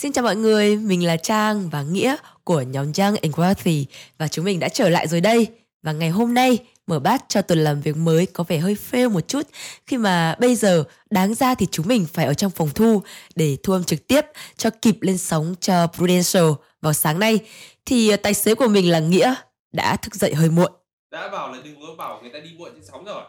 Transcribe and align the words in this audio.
Xin 0.00 0.12
chào 0.12 0.22
mọi 0.22 0.36
người, 0.36 0.76
mình 0.76 1.06
là 1.06 1.16
Trang 1.16 1.68
và 1.70 1.82
Nghĩa 1.82 2.16
của 2.44 2.60
nhóm 2.60 2.84
Young 2.84 3.16
and 3.22 3.34
Wealthy 3.34 3.84
và 4.18 4.28
chúng 4.28 4.44
mình 4.44 4.60
đã 4.60 4.68
trở 4.68 4.88
lại 4.88 5.08
rồi 5.08 5.20
đây. 5.20 5.46
Và 5.82 5.92
ngày 5.92 6.10
hôm 6.10 6.34
nay 6.34 6.58
mở 6.86 6.98
bát 6.98 7.24
cho 7.28 7.42
tuần 7.42 7.58
làm 7.58 7.80
việc 7.80 7.96
mới 7.96 8.26
có 8.26 8.44
vẻ 8.48 8.58
hơi 8.58 8.76
fail 8.90 9.10
một 9.10 9.28
chút 9.28 9.46
khi 9.86 9.96
mà 9.96 10.36
bây 10.40 10.54
giờ 10.54 10.84
đáng 11.10 11.34
ra 11.34 11.54
thì 11.54 11.66
chúng 11.70 11.88
mình 11.88 12.06
phải 12.12 12.26
ở 12.26 12.34
trong 12.34 12.50
phòng 12.50 12.68
thu 12.74 13.02
để 13.34 13.56
thu 13.62 13.72
âm 13.72 13.84
trực 13.84 14.06
tiếp 14.06 14.26
cho 14.56 14.70
kịp 14.82 14.96
lên 15.00 15.18
sóng 15.18 15.54
cho 15.60 15.86
Prudential 15.86 16.50
vào 16.80 16.92
sáng 16.92 17.18
nay 17.18 17.38
thì 17.86 18.10
ờ, 18.10 18.16
tài 18.16 18.34
xế 18.34 18.54
của 18.54 18.68
mình 18.68 18.90
là 18.90 18.98
Nghĩa 18.98 19.34
đã 19.72 19.96
thức 19.96 20.14
dậy 20.14 20.34
hơi 20.34 20.50
muộn. 20.50 20.72
Đã 21.10 21.28
bảo 21.28 21.52
là 21.52 21.58
đừng 21.64 21.80
có 21.80 21.94
bảo 21.98 22.20
người 22.22 22.30
ta 22.32 22.38
đi 22.38 22.50
muộn 22.58 22.70
trên 22.74 22.84
sóng 22.84 23.04
rồi. 23.04 23.22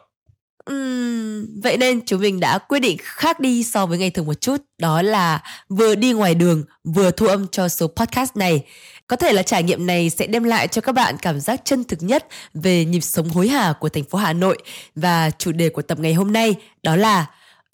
Uhm, 0.71 1.61
vậy 1.61 1.77
nên 1.77 2.05
chúng 2.05 2.21
mình 2.21 2.39
đã 2.39 2.57
quyết 2.57 2.79
định 2.79 2.97
khác 3.01 3.39
đi 3.39 3.63
so 3.63 3.85
với 3.85 3.97
ngày 3.97 4.09
thường 4.09 4.25
một 4.25 4.41
chút 4.41 4.57
đó 4.77 5.01
là 5.01 5.43
vừa 5.70 5.95
đi 5.95 6.11
ngoài 6.11 6.35
đường 6.35 6.63
vừa 6.83 7.11
thu 7.11 7.27
âm 7.27 7.47
cho 7.47 7.67
số 7.67 7.88
podcast 7.88 8.35
này. 8.35 8.63
Có 9.07 9.15
thể 9.15 9.34
là 9.34 9.43
trải 9.43 9.63
nghiệm 9.63 9.85
này 9.85 10.09
sẽ 10.09 10.27
đem 10.27 10.43
lại 10.43 10.67
cho 10.67 10.81
các 10.81 10.91
bạn 10.91 11.15
cảm 11.21 11.39
giác 11.39 11.62
chân 11.65 11.84
thực 11.84 12.03
nhất 12.03 12.27
về 12.53 12.85
nhịp 12.85 13.02
sống 13.02 13.29
hối 13.29 13.48
hả 13.48 13.73
của 13.79 13.89
thành 13.89 14.03
phố 14.03 14.17
Hà 14.17 14.34
Nội. 14.34 14.57
Và 14.95 15.31
chủ 15.38 15.52
đề 15.52 15.70
của 15.70 15.81
tập 15.81 15.99
ngày 15.99 16.13
hôm 16.13 16.34
nay 16.34 16.55
đó 16.84 16.95
là 16.95 17.26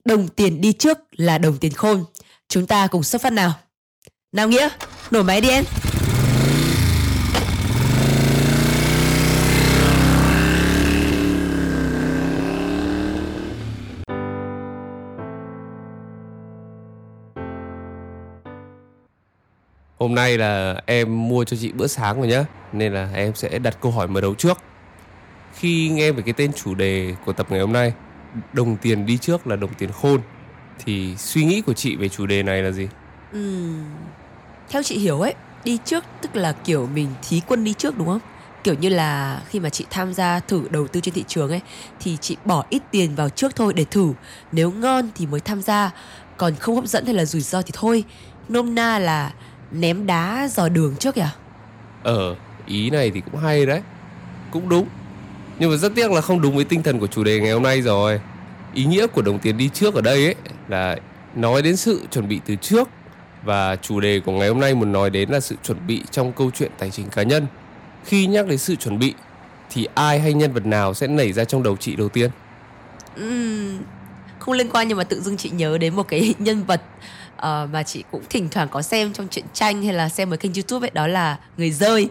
đồng 0.05 0.27
tiền 0.27 0.61
đi 0.61 0.73
trước 0.73 0.97
là 1.11 1.37
đồng 1.37 1.57
tiền 1.57 1.71
khôn. 1.71 2.03
Chúng 2.49 2.67
ta 2.67 2.87
cùng 2.87 3.03
xuất 3.03 3.21
phát 3.21 3.33
nào. 3.33 3.53
Nào 4.31 4.47
nghĩa 4.47 4.69
nổ 5.11 5.23
máy 5.23 5.41
đi 5.41 5.49
em. 5.49 5.63
Hôm 19.99 20.15
nay 20.15 20.37
là 20.37 20.81
em 20.85 21.27
mua 21.29 21.43
cho 21.43 21.57
chị 21.57 21.71
bữa 21.71 21.87
sáng 21.87 22.17
rồi 22.17 22.27
nhá, 22.27 22.45
Nên 22.73 22.93
là 22.93 23.09
em 23.13 23.35
sẽ 23.35 23.59
đặt 23.59 23.77
câu 23.81 23.91
hỏi 23.91 24.07
mở 24.07 24.21
đầu 24.21 24.35
trước 24.35 24.57
Khi 25.53 25.89
nghe 25.89 26.11
về 26.11 26.23
cái 26.25 26.33
tên 26.33 26.51
chủ 26.53 26.75
đề 26.75 27.15
của 27.25 27.33
tập 27.33 27.47
ngày 27.49 27.59
hôm 27.59 27.73
nay, 27.73 27.93
Đồng 28.53 28.77
tiền 28.77 29.05
đi 29.05 29.17
trước 29.17 29.47
là 29.47 29.55
đồng 29.55 29.73
tiền 29.73 29.91
khôn, 29.91 30.21
Thì 30.85 31.15
suy 31.17 31.45
nghĩ 31.45 31.61
của 31.61 31.73
chị 31.73 31.95
về 31.95 32.09
chủ 32.09 32.25
đề 32.25 32.43
này 32.43 32.63
là 32.63 32.71
gì? 32.71 32.87
Ừ. 33.31 33.73
theo 34.69 34.83
chị 34.83 34.99
hiểu 34.99 35.19
ấy, 35.21 35.33
Đi 35.63 35.77
trước 35.85 36.03
tức 36.21 36.35
là 36.35 36.51
kiểu 36.51 36.87
mình 36.87 37.07
thí 37.29 37.41
quân 37.47 37.63
đi 37.63 37.73
trước 37.73 37.97
đúng 37.97 38.07
không? 38.07 38.19
Kiểu 38.63 38.73
như 38.73 38.89
là 38.89 39.41
khi 39.49 39.59
mà 39.59 39.69
chị 39.69 39.85
tham 39.89 40.13
gia 40.13 40.39
thử 40.39 40.67
đầu 40.69 40.87
tư 40.87 40.99
trên 40.99 41.13
thị 41.13 41.23
trường 41.27 41.49
ấy, 41.49 41.61
Thì 41.99 42.17
chị 42.21 42.37
bỏ 42.45 42.65
ít 42.69 42.81
tiền 42.91 43.15
vào 43.15 43.29
trước 43.29 43.55
thôi 43.55 43.73
để 43.73 43.85
thử 43.85 44.13
Nếu 44.51 44.71
ngon 44.71 45.09
thì 45.15 45.25
mới 45.25 45.39
tham 45.39 45.61
gia, 45.61 45.91
Còn 46.37 46.55
không 46.55 46.75
hấp 46.75 46.85
dẫn 46.85 47.05
hay 47.05 47.15
là 47.15 47.25
rủi 47.25 47.41
ro 47.41 47.61
thì 47.61 47.71
thôi 47.73 48.03
Nôm 48.49 48.75
na 48.75 48.99
là 48.99 49.33
ném 49.71 50.05
đá 50.05 50.47
dò 50.51 50.69
đường 50.69 50.95
trước 50.97 51.15
kìa? 51.15 51.29
Ờ, 52.03 52.35
ý 52.65 52.89
này 52.89 53.11
thì 53.11 53.21
cũng 53.21 53.35
hay 53.41 53.65
đấy. 53.65 53.81
Cũng 54.51 54.69
đúng. 54.69 54.89
Nhưng 55.59 55.71
mà 55.71 55.77
rất 55.77 55.95
tiếc 55.95 56.11
là 56.11 56.21
không 56.21 56.41
đúng 56.41 56.55
với 56.55 56.65
tinh 56.65 56.83
thần 56.83 56.99
của 56.99 57.07
chủ 57.07 57.23
đề 57.23 57.39
ngày 57.39 57.51
hôm 57.51 57.63
nay 57.63 57.81
rồi. 57.81 58.21
Ý 58.73 58.85
nghĩa 58.85 59.07
của 59.07 59.21
đồng 59.21 59.39
tiền 59.39 59.57
đi 59.57 59.69
trước 59.69 59.95
ở 59.95 60.01
đây 60.01 60.25
ấy 60.25 60.35
là 60.67 60.97
nói 61.33 61.61
đến 61.61 61.77
sự 61.77 62.07
chuẩn 62.11 62.27
bị 62.27 62.41
từ 62.45 62.55
trước. 62.55 62.89
Và 63.41 63.75
chủ 63.75 63.99
đề 63.99 64.19
của 64.19 64.31
ngày 64.31 64.47
hôm 64.49 64.59
nay 64.59 64.75
muốn 64.75 64.91
nói 64.91 65.09
đến 65.09 65.29
là 65.29 65.39
sự 65.39 65.55
chuẩn 65.63 65.87
bị 65.87 66.07
trong 66.11 66.33
câu 66.33 66.51
chuyện 66.51 66.71
tài 66.77 66.91
chính 66.91 67.09
cá 67.09 67.23
nhân. 67.23 67.47
Khi 68.03 68.27
nhắc 68.27 68.47
đến 68.47 68.57
sự 68.57 68.75
chuẩn 68.75 68.99
bị 68.99 69.15
Thì 69.69 69.87
ai 69.93 70.19
hay 70.19 70.33
nhân 70.33 70.53
vật 70.53 70.65
nào 70.65 70.93
sẽ 70.93 71.07
nảy 71.07 71.33
ra 71.33 71.45
trong 71.45 71.63
đầu 71.63 71.77
chị 71.77 71.95
đầu 71.95 72.09
tiên? 72.09 72.31
uhm, 73.21 73.85
Không 74.39 74.53
liên 74.55 74.69
quan 74.69 74.87
nhưng 74.87 74.97
mà 74.97 75.03
tự 75.03 75.21
dưng 75.21 75.37
chị 75.37 75.49
nhớ 75.49 75.77
đến 75.77 75.95
một 75.95 76.03
cái 76.07 76.35
nhân 76.39 76.63
vật 76.65 76.83
uh, 77.37 77.69
mà 77.71 77.83
chị 77.83 78.03
cũng 78.11 78.23
thỉnh 78.29 78.49
thoảng 78.49 78.67
có 78.71 78.81
xem 78.81 79.13
trong 79.13 79.27
truyện 79.27 79.45
tranh 79.53 79.83
hay 79.83 79.93
là 79.93 80.09
xem 80.09 80.29
ở 80.29 80.37
kênh 80.37 80.53
youtube 80.53 80.87
ấy 80.87 80.91
đó 80.93 81.07
là 81.07 81.37
người 81.57 81.71
rơi. 81.71 82.09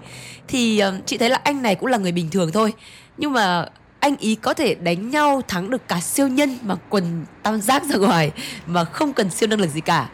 Thì 0.48 0.83
uh, 0.88 1.06
chị 1.06 1.18
thấy 1.18 1.30
là 1.30 1.41
anh 1.44 1.62
này 1.62 1.74
cũng 1.74 1.86
là 1.86 1.98
người 1.98 2.12
bình 2.12 2.30
thường 2.30 2.52
thôi. 2.52 2.72
Nhưng 3.16 3.33
mà 3.33 3.66
anh 4.00 4.16
ý 4.16 4.34
có 4.34 4.55
thể 4.55 4.74
đánh 4.74 5.11
nhau 5.11 5.42
thắng 5.48 5.70
được 5.70 5.89
cả 5.89 6.01
siêu 6.01 6.28
nhân 6.28 6.58
mà 6.62 6.74
quần 6.89 7.24
tam 7.42 7.61
giác 7.61 7.84
ra 7.84 7.96
ngoài 7.96 8.30
mà 8.67 8.84
không 8.84 9.12
cần 9.12 9.30
siêu 9.30 9.48
năng 9.48 9.61
lực 9.61 9.70
gì 9.70 9.80
cả. 9.80 10.08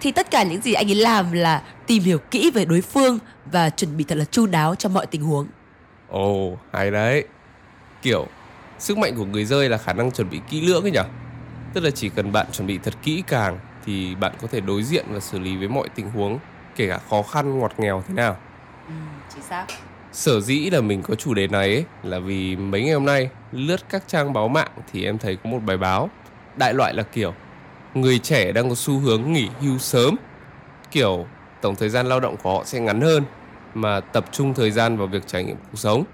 Thì 0.00 0.12
tất 0.12 0.30
cả 0.30 0.42
những 0.42 0.60
gì 0.60 0.72
anh 0.72 0.90
ấy 0.90 0.94
làm 0.94 1.32
là 1.32 1.62
tìm 1.86 2.02
hiểu 2.02 2.18
kỹ 2.18 2.50
về 2.50 2.64
đối 2.64 2.80
phương 2.80 3.18
và 3.52 3.70
chuẩn 3.70 3.96
bị 3.96 4.04
thật 4.04 4.14
là 4.14 4.24
chu 4.24 4.46
đáo 4.46 4.74
cho 4.74 4.88
mọi 4.88 5.06
tình 5.06 5.22
huống. 5.22 5.46
Ồ 6.08 6.52
oh, 6.52 6.58
hay 6.72 6.90
đấy. 6.90 7.24
Kiểu 8.02 8.26
sức 8.78 8.98
mạnh 8.98 9.14
của 9.16 9.24
người 9.24 9.44
rơi 9.44 9.68
là 9.68 9.78
khả 9.78 9.92
năng 9.92 10.10
chuẩn 10.12 10.30
bị 10.30 10.40
kỹ 10.50 10.60
lưỡng 10.60 10.82
ấy 10.82 10.90
nhỉ 10.90 11.00
tức 11.74 11.84
là 11.84 11.90
chỉ 11.90 12.08
cần 12.08 12.32
bạn 12.32 12.46
chuẩn 12.52 12.66
bị 12.66 12.78
thật 12.78 12.94
kỹ 13.02 13.22
càng 13.26 13.58
thì 13.84 14.14
bạn 14.14 14.32
có 14.40 14.48
thể 14.48 14.60
đối 14.60 14.82
diện 14.82 15.06
và 15.10 15.20
xử 15.20 15.38
lý 15.38 15.56
với 15.56 15.68
mọi 15.68 15.88
tình 15.88 16.10
huống 16.10 16.38
kể 16.76 16.88
cả 16.88 16.98
khó 17.10 17.22
khăn 17.22 17.58
ngọt 17.58 17.72
nghèo 17.78 18.02
thế 18.08 18.14
nào. 18.14 18.36
Ừ, 18.88 18.94
chính 19.34 19.42
xác. 19.42 19.66
Sở 20.12 20.40
dĩ 20.40 20.70
là 20.70 20.80
mình 20.80 21.02
có 21.02 21.14
chủ 21.14 21.34
đề 21.34 21.46
này 21.46 21.68
ấy, 21.74 21.84
là 22.02 22.18
vì 22.18 22.56
mấy 22.56 22.82
ngày 22.82 22.94
hôm 22.94 23.04
nay 23.04 23.30
lướt 23.52 23.88
các 23.88 24.02
trang 24.06 24.32
báo 24.32 24.48
mạng 24.48 24.70
thì 24.92 25.04
em 25.04 25.18
thấy 25.18 25.36
có 25.36 25.50
một 25.50 25.58
bài 25.66 25.76
báo 25.76 26.10
đại 26.56 26.74
loại 26.74 26.94
là 26.94 27.02
kiểu 27.02 27.34
người 27.94 28.18
trẻ 28.18 28.52
đang 28.52 28.68
có 28.68 28.74
xu 28.74 28.98
hướng 28.98 29.32
nghỉ 29.32 29.48
hưu 29.60 29.78
sớm. 29.78 30.16
Kiểu 30.90 31.26
tổng 31.60 31.76
thời 31.76 31.88
gian 31.88 32.06
lao 32.06 32.20
động 32.20 32.36
của 32.42 32.52
họ 32.56 32.64
sẽ 32.64 32.80
ngắn 32.80 33.00
hơn 33.00 33.24
mà 33.74 34.00
tập 34.00 34.24
trung 34.32 34.54
thời 34.54 34.70
gian 34.70 34.96
vào 34.96 35.06
việc 35.06 35.26
trải 35.26 35.44
nghiệm 35.44 35.56
cuộc 35.56 35.78
sống. 35.78 36.04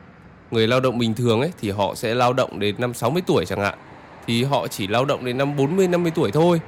Người 0.50 0.66
lao 0.66 0.80
động 0.80 0.98
bình 0.98 1.14
thường 1.14 1.40
ấy 1.40 1.52
thì 1.60 1.70
họ 1.70 1.94
sẽ 1.94 2.14
lao 2.14 2.32
động 2.32 2.58
đến 2.58 2.74
năm 2.78 2.94
60 2.94 3.22
tuổi 3.26 3.46
chẳng 3.46 3.60
hạn 3.60 3.78
thì 4.26 4.44
họ 4.44 4.68
chỉ 4.68 4.86
lao 4.86 5.04
động 5.04 5.24
đến 5.24 5.38
năm 5.38 5.56
40 5.56 5.88
50 5.88 6.12
tuổi 6.14 6.30
thôi 6.30 6.60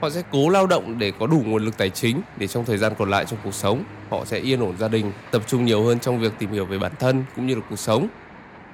họ 0.00 0.10
sẽ 0.10 0.22
cố 0.30 0.48
lao 0.48 0.66
động 0.66 0.98
để 0.98 1.12
có 1.18 1.26
đủ 1.26 1.42
nguồn 1.46 1.64
lực 1.64 1.78
tài 1.78 1.90
chính 1.90 2.20
để 2.36 2.46
trong 2.46 2.64
thời 2.64 2.78
gian 2.78 2.92
còn 2.98 3.10
lại 3.10 3.24
trong 3.24 3.38
cuộc 3.44 3.54
sống 3.54 3.84
họ 4.10 4.24
sẽ 4.24 4.38
yên 4.38 4.60
ổn 4.60 4.76
gia 4.78 4.88
đình 4.88 5.12
tập 5.30 5.42
trung 5.46 5.64
nhiều 5.64 5.84
hơn 5.84 6.00
trong 6.00 6.20
việc 6.20 6.32
tìm 6.38 6.52
hiểu 6.52 6.64
về 6.64 6.78
bản 6.78 6.92
thân 6.98 7.24
cũng 7.36 7.46
như 7.46 7.54
là 7.54 7.60
cuộc 7.70 7.78
sống. 7.78 8.08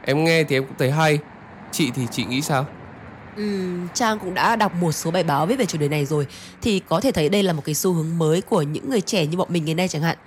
Em 0.02 0.24
nghe 0.24 0.44
thì 0.44 0.56
em 0.56 0.64
cũng 0.64 0.76
thấy 0.78 0.90
hay. 0.90 1.18
Chị 1.72 1.90
thì 1.94 2.02
chị 2.10 2.24
nghĩ 2.24 2.42
sao? 2.42 2.66
Ừ, 3.36 3.78
Trang 3.94 4.18
cũng 4.18 4.34
đã 4.34 4.56
đọc 4.56 4.74
một 4.74 4.92
số 4.92 5.10
bài 5.10 5.22
báo 5.22 5.46
viết 5.46 5.58
về 5.58 5.66
chủ 5.66 5.78
đề 5.78 5.88
này 5.88 6.04
rồi. 6.04 6.26
Thì 6.62 6.80
có 6.88 7.00
thể 7.00 7.12
thấy 7.12 7.28
đây 7.28 7.42
là 7.42 7.52
một 7.52 7.62
cái 7.64 7.74
xu 7.74 7.92
hướng 7.92 8.18
mới 8.18 8.40
của 8.40 8.62
những 8.62 8.90
người 8.90 9.00
trẻ 9.00 9.26
như 9.26 9.36
bọn 9.36 9.48
mình 9.50 9.64
ngày 9.64 9.74
nay 9.74 9.88
chẳng 9.88 10.02
hạn. 10.02 10.18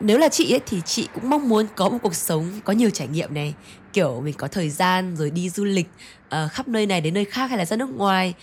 Nếu 0.00 0.18
là 0.18 0.28
chị 0.28 0.54
ấy 0.54 0.60
thì 0.66 0.80
chị 0.84 1.08
cũng 1.14 1.30
mong 1.30 1.48
muốn 1.48 1.66
có 1.76 1.88
một 1.88 1.98
cuộc 2.02 2.14
sống 2.14 2.60
có 2.64 2.72
nhiều 2.72 2.90
trải 2.90 3.08
nghiệm 3.08 3.34
này. 3.34 3.54
Kiểu 3.92 4.20
mình 4.24 4.34
có 4.38 4.48
thời 4.48 4.70
gian 4.70 5.16
rồi 5.16 5.30
đi 5.30 5.50
du 5.50 5.64
lịch 5.64 5.86
uh, 6.26 6.52
khắp 6.52 6.68
nơi 6.68 6.86
này 6.86 7.00
đến 7.00 7.14
nơi 7.14 7.24
khác 7.24 7.46
hay 7.46 7.58
là 7.58 7.64
ra 7.64 7.76
nước 7.76 7.90
ngoài 7.90 8.34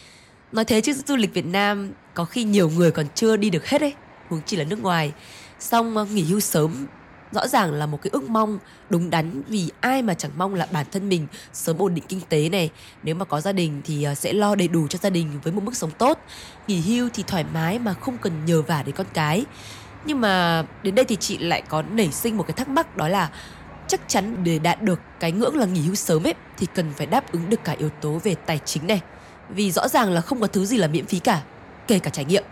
nói 0.56 0.66
thế 0.66 0.82
chứ 0.82 0.94
du 0.94 1.16
lịch 1.16 1.34
Việt 1.34 1.46
Nam 1.46 1.92
có 2.14 2.26
khi 2.26 2.44
nhiều 2.44 2.70
người 2.70 2.92
còn 2.92 3.06
chưa 3.16 3.38
đi 3.38 3.50
được 3.50 3.68
hết 3.68 3.82
ấy, 3.82 3.94
huống 4.30 4.42
chỉ 4.46 4.58
là 4.58 4.64
nước 4.64 4.82
ngoài. 4.84 5.12
Xong 5.60 6.16
nghỉ 6.16 6.24
hưu 6.24 6.40
sớm, 6.40 6.86
rõ 7.32 7.48
ràng 7.48 7.72
là 7.72 7.86
một 7.86 8.02
cái 8.02 8.10
ước 8.14 8.30
mong 8.30 8.60
đúng 8.90 9.10
đắn 9.10 9.42
vì 9.48 9.72
ai 9.82 10.02
mà 10.02 10.14
chẳng 10.14 10.32
mong 10.38 10.56
là 10.56 10.68
bản 10.72 10.86
thân 10.92 11.10
mình 11.10 11.28
sớm 11.54 11.78
ổn 11.78 11.96
định 11.96 12.04
kinh 12.08 12.22
tế 12.30 12.50
này. 12.50 12.70
Nếu 13.04 13.16
mà 13.16 13.26
có 13.26 13.42
gia 13.42 13.52
đình 13.52 13.82
thì 13.86 14.04
ờ, 14.04 14.16
sẽ 14.16 14.34
lo 14.34 14.56
đầy 14.56 14.68
đủ 14.68 14.88
cho 14.88 15.00
gia 15.02 15.10
đình 15.10 15.40
với 15.44 15.54
một 15.54 15.64
mức 15.64 15.76
sống 15.76 15.92
tốt. 15.92 16.20
Nghỉ 16.68 16.82
hưu 16.82 17.10
thì 17.14 17.24
thoải 17.28 17.46
mái 17.54 17.80
mà 17.80 17.94
không 17.94 18.18
cần 18.18 18.46
nhờ 18.46 18.62
vả 18.62 18.84
đến 18.84 18.96
con 18.96 19.08
cái. 19.14 19.46
Nhưng 20.06 20.22
mà 20.22 20.66
đến 20.84 20.96
đây 20.96 21.06
thì 21.06 21.16
chị 21.16 21.38
lại 21.38 21.62
có 21.70 21.82
nảy 21.82 22.12
sinh 22.12 22.38
một 22.38 22.48
cái 22.48 22.54
thắc 22.54 22.70
mắc, 22.70 22.98
đó 22.98 23.08
là 23.08 23.32
chắc 23.88 24.02
chắn 24.08 24.44
để 24.44 24.60
đạt 24.60 24.82
được 24.82 25.00
cái 25.20 25.32
ngưỡng 25.32 25.58
là 25.58 25.66
nghỉ 25.66 25.82
hưu 25.82 25.96
sớm 25.96 26.28
ấy, 26.28 26.34
thì 26.58 26.68
cần 26.76 26.94
phải 26.98 27.08
đáp 27.08 27.32
ứng 27.32 27.50
được 27.50 27.64
cả 27.64 27.76
yếu 27.80 27.90
tố 27.90 28.20
về 28.24 28.36
tài 28.36 28.60
chính 28.66 28.88
này 28.88 29.02
vì 29.50 29.72
rõ 29.72 29.88
ràng 29.88 30.12
là 30.12 30.22
không 30.22 30.42
có 30.42 30.48
thứ 30.48 30.66
gì 30.66 30.78
là 30.78 30.88
miễn 30.88 31.06
phí 31.06 31.20
cả 31.20 31.42
kể 31.88 32.00
cả 32.00 32.10
trải 32.10 32.26
nghiệm. 32.26 32.44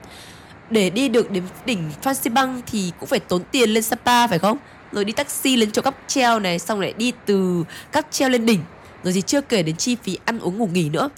Để 0.69 0.89
đi 0.89 1.09
được 1.09 1.31
đến 1.31 1.43
đỉnh 1.65 1.91
Phan 2.01 2.15
Xipang 2.15 2.61
thì 2.71 2.91
cũng 2.99 3.09
phải 3.09 3.19
tốn 3.19 3.41
tiền 3.51 3.69
lên 3.69 3.83
Sapa 3.83 4.27
phải 4.27 4.39
không? 4.39 4.57
Rồi 4.91 5.05
đi 5.05 5.13
taxi 5.13 5.55
lên 5.55 5.71
chỗ 5.71 5.81
cáp 5.81 5.95
treo 6.07 6.39
này 6.39 6.59
xong 6.59 6.79
lại 6.79 6.93
đi 6.97 7.13
từ 7.25 7.63
cáp 7.91 8.05
treo 8.11 8.29
lên 8.29 8.45
đỉnh. 8.45 8.59
Rồi 9.03 9.13
thì 9.13 9.21
chưa 9.21 9.41
kể 9.41 9.63
đến 9.63 9.75
chi 9.75 9.97
phí 10.03 10.17
ăn 10.25 10.39
uống 10.39 10.57
ngủ 10.57 10.67
nghỉ 10.67 10.89
nữa. 10.89 11.09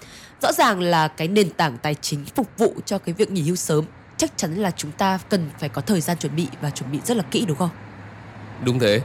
Rõ 0.42 0.52
ràng 0.52 0.80
là 0.80 1.08
cái 1.08 1.28
nền 1.28 1.50
tảng 1.50 1.78
tài 1.78 1.96
chính 1.96 2.26
phục 2.26 2.48
vụ 2.58 2.74
cho 2.86 2.98
cái 2.98 3.16
việc 3.18 3.32
nghỉ 3.32 3.42
hưu 3.42 3.56
sớm 3.56 3.86
chắc 4.18 4.38
chắn 4.38 4.56
là 4.56 4.72
chúng 4.72 4.92
ta 4.92 5.20
cần 5.30 5.50
phải 5.60 5.70
có 5.70 5.82
thời 5.82 6.02
gian 6.02 6.18
chuẩn 6.18 6.36
bị 6.36 6.48
và 6.62 6.70
chuẩn 6.70 6.92
bị 6.92 7.00
rất 7.06 7.18
là 7.18 7.24
kỹ 7.32 7.46
đúng 7.48 7.58
không? 7.58 7.70
Đúng 8.64 8.80
thế. 8.80 9.02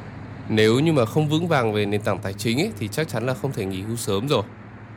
Nếu 0.48 0.80
như 0.80 0.92
mà 0.92 1.06
không 1.06 1.28
vững 1.28 1.48
vàng 1.48 1.72
về 1.72 1.86
nền 1.86 2.02
tảng 2.02 2.18
tài 2.18 2.32
chính 2.32 2.58
ấy, 2.58 2.70
thì 2.78 2.88
chắc 2.88 3.08
chắn 3.08 3.26
là 3.26 3.34
không 3.34 3.52
thể 3.52 3.64
nghỉ 3.64 3.82
hưu 3.82 3.96
sớm 3.96 4.28
rồi 4.28 4.42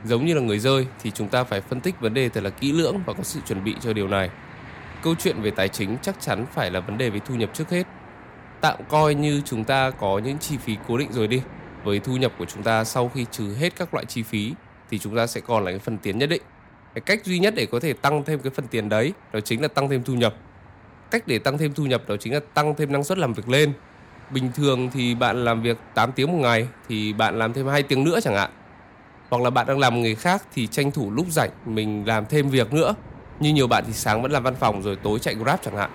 giống 0.05 0.25
như 0.25 0.33
là 0.33 0.41
người 0.41 0.59
rơi 0.59 0.87
thì 1.01 1.11
chúng 1.11 1.27
ta 1.27 1.43
phải 1.43 1.61
phân 1.61 1.81
tích 1.81 1.99
vấn 1.99 2.13
đề 2.13 2.29
thật 2.29 2.43
là 2.43 2.49
kỹ 2.49 2.71
lưỡng 2.71 2.99
và 3.05 3.13
có 3.13 3.23
sự 3.23 3.39
chuẩn 3.47 3.63
bị 3.63 3.75
cho 3.81 3.93
điều 3.93 4.07
này. 4.07 4.29
Câu 5.03 5.15
chuyện 5.19 5.41
về 5.41 5.51
tài 5.51 5.69
chính 5.69 5.97
chắc 6.01 6.21
chắn 6.21 6.45
phải 6.53 6.71
là 6.71 6.79
vấn 6.79 6.97
đề 6.97 7.09
về 7.09 7.19
thu 7.25 7.35
nhập 7.35 7.49
trước 7.53 7.69
hết. 7.69 7.87
Tạm 8.61 8.75
coi 8.89 9.15
như 9.15 9.41
chúng 9.45 9.63
ta 9.63 9.89
có 9.89 10.19
những 10.19 10.37
chi 10.37 10.57
phí 10.57 10.77
cố 10.87 10.97
định 10.97 11.11
rồi 11.11 11.27
đi. 11.27 11.41
Với 11.83 11.99
thu 11.99 12.17
nhập 12.17 12.31
của 12.37 12.45
chúng 12.45 12.63
ta 12.63 12.83
sau 12.83 13.11
khi 13.15 13.25
trừ 13.31 13.55
hết 13.59 13.75
các 13.75 13.93
loại 13.93 14.05
chi 14.05 14.23
phí 14.23 14.53
thì 14.89 14.99
chúng 14.99 15.15
ta 15.15 15.27
sẽ 15.27 15.41
còn 15.41 15.63
là 15.65 15.71
cái 15.71 15.79
phần 15.79 15.97
tiền 15.97 16.17
nhất 16.17 16.29
định. 16.29 16.41
Cái 16.93 17.01
cách 17.01 17.25
duy 17.25 17.39
nhất 17.39 17.53
để 17.57 17.65
có 17.65 17.79
thể 17.79 17.93
tăng 17.93 18.23
thêm 18.23 18.39
cái 18.39 18.51
phần 18.55 18.67
tiền 18.67 18.89
đấy 18.89 19.13
đó 19.33 19.39
chính 19.39 19.61
là 19.61 19.67
tăng 19.67 19.89
thêm 19.89 20.03
thu 20.03 20.13
nhập. 20.13 20.35
Cách 21.11 21.27
để 21.27 21.39
tăng 21.39 21.57
thêm 21.57 21.73
thu 21.73 21.85
nhập 21.85 22.03
đó 22.07 22.15
chính 22.17 22.33
là 22.33 22.39
tăng 22.53 22.75
thêm 22.75 22.91
năng 22.91 23.03
suất 23.03 23.17
làm 23.17 23.33
việc 23.33 23.49
lên. 23.49 23.73
Bình 24.31 24.51
thường 24.55 24.89
thì 24.93 25.15
bạn 25.15 25.45
làm 25.45 25.61
việc 25.61 25.77
8 25.93 26.11
tiếng 26.11 26.31
một 26.31 26.37
ngày 26.37 26.67
thì 26.89 27.13
bạn 27.13 27.39
làm 27.39 27.53
thêm 27.53 27.67
2 27.67 27.83
tiếng 27.83 28.03
nữa 28.03 28.19
chẳng 28.23 28.35
hạn 28.35 28.49
hoặc 29.33 29.43
là 29.43 29.49
bạn 29.49 29.67
đang 29.67 29.79
làm 29.79 30.01
nghề 30.01 30.15
khác 30.15 30.43
thì 30.53 30.67
tranh 30.67 30.91
thủ 30.91 31.11
lúc 31.11 31.25
rảnh 31.29 31.49
mình 31.65 32.03
làm 32.07 32.25
thêm 32.25 32.49
việc 32.49 32.73
nữa 32.73 32.95
như 33.39 33.53
nhiều 33.53 33.67
bạn 33.67 33.83
thì 33.87 33.93
sáng 33.93 34.21
vẫn 34.21 34.31
làm 34.31 34.43
văn 34.43 34.55
phòng 34.59 34.81
rồi 34.81 34.95
tối 35.03 35.19
chạy 35.19 35.35
grab 35.35 35.59
chẳng 35.63 35.77
hạn 35.77 35.89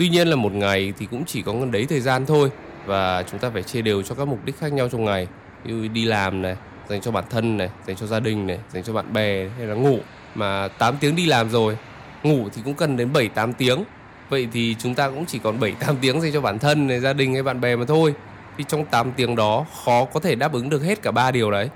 Tuy 0.00 0.08
nhiên 0.08 0.28
là 0.28 0.36
một 0.36 0.52
ngày 0.52 0.92
thì 0.98 1.06
cũng 1.10 1.24
chỉ 1.24 1.42
có 1.42 1.52
ngân 1.52 1.70
đấy 1.70 1.86
thời 1.88 2.00
gian 2.00 2.26
thôi 2.26 2.50
và 2.86 3.24
chúng 3.30 3.40
ta 3.40 3.50
phải 3.50 3.62
chia 3.62 3.82
đều 3.82 4.02
cho 4.02 4.14
các 4.14 4.28
mục 4.28 4.44
đích 4.44 4.58
khác 4.58 4.72
nhau 4.72 4.88
trong 4.88 5.04
ngày. 5.04 5.28
Như 5.64 5.88
đi 5.88 6.04
làm 6.04 6.42
này, 6.42 6.56
dành 6.88 7.00
cho 7.00 7.10
bản 7.10 7.24
thân 7.30 7.56
này, 7.56 7.70
dành 7.86 7.96
cho 7.96 8.06
gia 8.06 8.20
đình 8.20 8.46
này, 8.46 8.58
dành 8.72 8.82
cho 8.82 8.92
bạn 8.92 9.12
bè 9.12 9.48
hay 9.56 9.66
là 9.66 9.74
ngủ. 9.74 9.98
Mà 10.34 10.68
8 10.68 10.96
tiếng 11.00 11.16
đi 11.16 11.26
làm 11.26 11.50
rồi, 11.50 11.76
ngủ 12.22 12.48
thì 12.54 12.62
cũng 12.64 12.74
cần 12.74 12.96
đến 12.96 13.12
7 13.12 13.28
8 13.28 13.52
tiếng. 13.52 13.84
Vậy 14.28 14.48
thì 14.52 14.76
chúng 14.78 14.94
ta 14.94 15.08
cũng 15.08 15.26
chỉ 15.26 15.38
còn 15.38 15.60
7 15.60 15.72
8 15.72 15.96
tiếng 16.00 16.20
dành 16.20 16.32
cho 16.32 16.40
bản 16.40 16.58
thân 16.58 16.86
này, 16.86 17.00
gia 17.00 17.12
đình 17.12 17.34
hay 17.34 17.42
bạn 17.42 17.60
bè 17.60 17.76
mà 17.76 17.84
thôi. 17.88 18.14
Thì 18.58 18.64
trong 18.68 18.84
8 18.84 19.12
tiếng 19.12 19.36
đó 19.36 19.66
khó 19.84 20.04
có 20.04 20.20
thể 20.20 20.34
đáp 20.34 20.52
ứng 20.52 20.70
được 20.70 20.82
hết 20.82 21.02
cả 21.02 21.10
ba 21.10 21.30
điều 21.30 21.50
đấy. 21.50 21.68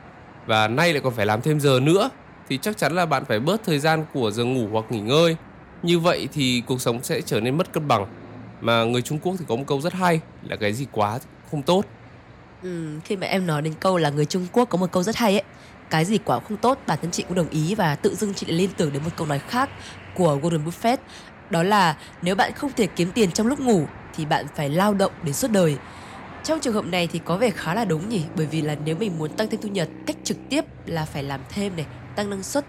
Và 0.47 0.69
nay 0.69 0.93
lại 0.93 1.01
còn 1.05 1.15
phải 1.15 1.27
làm 1.27 1.43
thêm 1.43 1.61
giờ 1.61 1.81
nữa 1.83 2.11
thì 2.49 2.59
chắc 2.63 2.77
chắn 2.77 2.93
là 2.93 3.07
bạn 3.07 3.25
phải 3.25 3.41
bớt 3.41 3.65
thời 3.65 3.79
gian 3.79 4.05
của 4.13 4.31
giờ 4.31 4.45
ngủ 4.45 4.69
hoặc 4.73 4.85
nghỉ 4.91 5.01
ngơi. 5.01 5.37
Như 5.83 5.99
vậy 5.99 6.29
thì 6.33 6.63
cuộc 6.67 6.81
sống 6.81 7.03
sẽ 7.03 7.21
trở 7.21 7.41
nên 7.41 7.59
mất 7.59 7.73
cân 7.73 7.89
bằng. 7.89 8.07
Mà 8.61 8.85
người 8.85 9.03
Trung 9.03 9.19
Quốc 9.19 9.35
thì 9.39 9.45
có 9.49 9.57
một 9.57 9.65
câu 9.67 9.81
rất 9.81 9.93
hay 9.93 10.21
là 10.43 10.57
cái 10.57 10.73
gì 10.73 10.87
quá 10.93 11.19
không 11.51 11.63
tốt. 11.63 11.85
Ừ, 12.63 12.99
khi 13.05 13.17
mà 13.17 13.27
em 13.27 13.47
nói 13.47 13.63
đến 13.63 13.75
câu 13.81 13.97
là 13.97 14.11
người 14.11 14.25
Trung 14.25 14.47
Quốc 14.53 14.69
có 14.69 14.79
một 14.79 14.93
câu 14.93 15.03
rất 15.03 15.17
hay 15.17 15.33
ấy 15.33 15.45
cái 15.91 16.05
gì 16.05 16.19
quá 16.19 16.41
không 16.49 16.57
tốt 16.57 16.79
bản 16.87 16.99
thân 17.03 17.11
chị 17.11 17.25
cũng 17.29 17.37
đồng 17.37 17.49
ý 17.49 17.75
và 17.75 17.95
tự 17.95 18.15
dưng 18.15 18.35
chị 18.35 18.47
lại 18.47 18.57
liên 18.59 18.71
tưởng 18.77 18.93
đến 18.93 19.03
một 19.05 19.11
câu 19.17 19.27
nói 19.27 19.39
khác 19.39 19.71
của 20.15 20.39
Warren 20.43 20.65
Buffett 20.65 20.97
đó 21.51 21.63
là 21.63 21.97
nếu 22.23 22.35
bạn 22.35 22.53
không 22.53 22.71
thể 22.77 22.87
kiếm 22.87 23.11
tiền 23.15 23.33
trong 23.33 23.47
lúc 23.47 23.61
ngủ 23.61 23.87
thì 24.15 24.25
bạn 24.25 24.47
phải 24.57 24.71
lao 24.71 24.95
động 24.95 25.13
đến 25.23 25.35
suốt 25.35 25.51
đời 25.51 25.77
trong 26.45 26.61
trường 26.61 26.75
hợp 26.75 26.85
này 26.85 27.07
thì 27.07 27.21
có 27.25 27.37
vẻ 27.37 27.51
khá 27.51 27.75
là 27.75 27.85
đúng 27.85 28.09
nhỉ? 28.09 28.23
Bởi 28.37 28.47
vì 28.47 28.63
là 28.63 28.77
nếu 28.85 28.97
mình 28.97 29.19
muốn 29.19 29.31
tăng 29.37 29.49
thêm 29.49 29.61
thu 29.61 29.69
nhập 29.69 29.89
cách 30.07 30.17
trực 30.25 30.37
tiếp 30.49 30.65
là 30.87 31.05
phải 31.05 31.23
làm 31.23 31.41
thêm 31.49 31.77
này 31.77 31.87
tăng 32.17 32.31
năng 32.31 32.43
suất. 32.43 32.65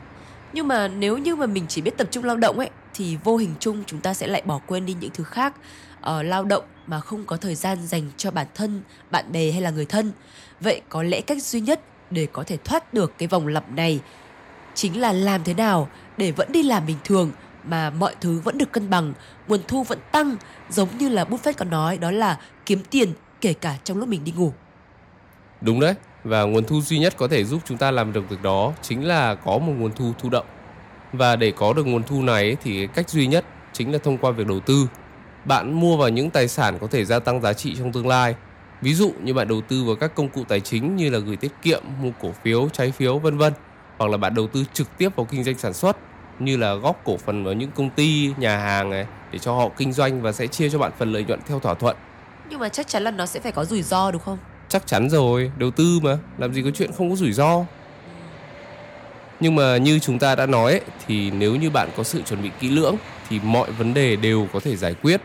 Nhưng 0.54 0.68
mà 0.68 0.88
nếu 0.88 1.18
như 1.18 1.36
mà 1.36 1.46
mình 1.46 1.66
chỉ 1.68 1.82
biết 1.82 1.98
tập 1.98 2.08
trung 2.12 2.24
lao 2.24 2.38
động 2.38 2.60
ấy 2.60 2.70
thì 2.94 3.18
vô 3.24 3.38
hình 3.38 3.54
chung 3.60 3.84
chúng 3.88 4.02
ta 4.02 4.14
sẽ 4.14 4.28
lại 4.28 4.42
bỏ 4.46 4.60
quên 4.68 4.86
đi 4.86 4.96
những 5.00 5.12
thứ 5.14 5.24
khác. 5.24 5.54
Uh, 6.00 6.26
lao 6.26 6.44
động 6.44 6.64
mà 6.88 7.00
không 7.00 7.26
có 7.26 7.38
thời 7.38 7.56
gian 7.56 7.88
dành 7.88 8.12
cho 8.18 8.32
bản 8.32 8.48
thân 8.56 8.82
bạn 9.12 9.32
bè 9.32 9.52
hay 9.52 9.62
là 9.62 9.70
người 9.70 9.86
thân. 9.86 10.12
Vậy 10.60 10.82
có 10.90 11.04
lẽ 11.04 11.22
cách 11.22 11.44
duy 11.44 11.60
nhất 11.60 11.82
để 12.12 12.28
có 12.32 12.44
thể 12.44 12.58
thoát 12.58 12.94
được 12.94 13.14
cái 13.18 13.28
vòng 13.28 13.48
lặp 13.48 13.72
này 13.72 14.00
chính 14.74 15.02
là 15.02 15.14
làm 15.14 15.44
thế 15.44 15.54
nào 15.54 15.90
để 16.18 16.32
vẫn 16.32 16.52
đi 16.52 16.64
làm 16.64 16.86
bình 16.86 16.98
thường 17.04 17.32
mà 17.64 17.90
mọi 17.90 18.16
thứ 18.22 18.40
vẫn 18.40 18.58
được 18.58 18.72
cân 18.72 18.90
bằng, 18.90 19.14
nguồn 19.48 19.60
thu 19.68 19.84
vẫn 19.84 20.00
tăng, 20.12 20.36
giống 20.70 20.98
như 20.98 21.10
là 21.10 21.24
Buffett 21.24 21.54
có 21.58 21.66
nói 21.66 21.98
đó 21.98 22.12
là 22.12 22.40
kiếm 22.66 22.80
tiền 22.90 23.14
kể 23.46 23.54
cả 23.54 23.78
trong 23.84 23.98
lúc 23.98 24.10
mình 24.10 24.24
đi 24.24 24.32
ngủ. 24.32 24.54
Đúng 25.62 25.80
đấy, 25.80 25.94
và 26.24 26.44
nguồn 26.44 26.64
thu 26.64 26.82
duy 26.82 27.00
nhất 27.00 27.14
có 27.18 27.28
thể 27.28 27.44
giúp 27.44 27.62
chúng 27.66 27.78
ta 27.78 27.92
làm 27.92 28.14
được 28.14 28.30
việc 28.30 28.42
đó 28.42 28.74
chính 28.82 29.08
là 29.08 29.36
có 29.36 29.58
một 29.58 29.74
nguồn 29.78 29.92
thu 29.96 30.14
thụ 30.20 30.30
động. 30.30 30.46
Và 31.14 31.36
để 31.36 31.52
có 31.52 31.74
được 31.74 31.88
nguồn 31.88 32.04
thu 32.04 32.22
này 32.22 32.58
thì 32.64 32.88
cách 32.88 33.10
duy 33.10 33.28
nhất 33.28 33.46
chính 33.74 33.92
là 33.92 33.98
thông 33.98 34.18
qua 34.18 34.32
việc 34.32 34.48
đầu 34.48 34.60
tư. 34.60 34.88
Bạn 35.46 35.74
mua 35.74 35.98
vào 35.98 36.10
những 36.10 36.30
tài 36.30 36.48
sản 36.48 36.78
có 36.82 36.88
thể 36.88 37.06
gia 37.06 37.20
tăng 37.20 37.42
giá 37.42 37.54
trị 37.54 37.76
trong 37.78 37.92
tương 37.92 38.08
lai. 38.08 38.36
Ví 38.82 38.94
dụ 38.94 39.14
như 39.24 39.34
bạn 39.34 39.48
đầu 39.48 39.62
tư 39.62 39.84
vào 39.84 39.96
các 39.96 40.16
công 40.16 40.30
cụ 40.30 40.44
tài 40.48 40.60
chính 40.60 40.96
như 40.96 41.10
là 41.10 41.20
gửi 41.20 41.36
tiết 41.36 41.52
kiệm, 41.62 41.84
mua 42.02 42.12
cổ 42.22 42.32
phiếu, 42.44 42.70
trái 42.74 42.92
phiếu 42.92 43.20
vân 43.20 43.38
vân, 43.38 43.54
hoặc 43.98 44.12
là 44.12 44.18
bạn 44.18 44.36
đầu 44.36 44.48
tư 44.48 44.64
trực 44.74 44.98
tiếp 44.98 45.16
vào 45.16 45.26
kinh 45.26 45.44
doanh 45.44 45.58
sản 45.58 45.74
xuất 45.74 45.98
như 46.40 46.58
là 46.58 46.74
góp 46.74 47.02
cổ 47.04 47.18
phần 47.18 47.44
vào 47.44 47.54
những 47.54 47.72
công 47.72 47.90
ty, 47.90 48.34
nhà 48.38 48.58
hàng 48.58 48.90
này 48.90 49.06
để 49.32 49.40
cho 49.40 49.54
họ 49.54 49.70
kinh 49.78 49.94
doanh 49.94 50.22
và 50.22 50.32
sẽ 50.32 50.48
chia 50.48 50.70
cho 50.70 50.80
bạn 50.80 50.92
phần 50.98 51.12
lợi 51.12 51.24
nhuận 51.24 51.40
theo 51.48 51.60
thỏa 51.60 51.74
thuận. 51.74 51.96
Nhưng 52.50 52.60
mà 52.60 52.70
chắc 52.70 52.88
chắn 52.88 53.04
là 53.04 53.12
nó 53.12 53.26
sẽ 53.26 53.40
phải 53.40 53.52
có 53.52 53.66
rủi 53.66 53.82
ro 53.82 54.12
đúng 54.12 54.22
không? 54.22 54.38
Chắc 54.70 54.88
chắn 54.88 55.10
rồi, 55.10 55.52
đầu 55.58 55.72
tư 55.72 56.00
mà, 56.04 56.18
làm 56.38 56.54
gì 56.54 56.62
có 56.62 56.72
chuyện 56.72 56.92
không 56.98 57.10
có 57.10 57.16
rủi 57.16 57.32
ro. 57.32 57.66
Nhưng 59.40 59.56
mà 59.56 59.78
như 59.78 60.00
chúng 60.00 60.20
ta 60.20 60.36
đã 60.36 60.46
nói 60.46 60.72
ấy, 60.72 60.82
thì 61.08 61.32
nếu 61.32 61.56
như 61.56 61.70
bạn 61.70 61.90
có 61.98 62.04
sự 62.04 62.22
chuẩn 62.22 62.44
bị 62.44 62.50
kỹ 62.60 62.70
lưỡng 62.70 62.96
thì 63.30 63.40
mọi 63.44 63.72
vấn 63.72 63.94
đề 63.94 64.16
đều 64.16 64.48
có 64.54 64.60
thể 64.60 64.76
giải 64.76 64.94
quyết. 64.94 65.22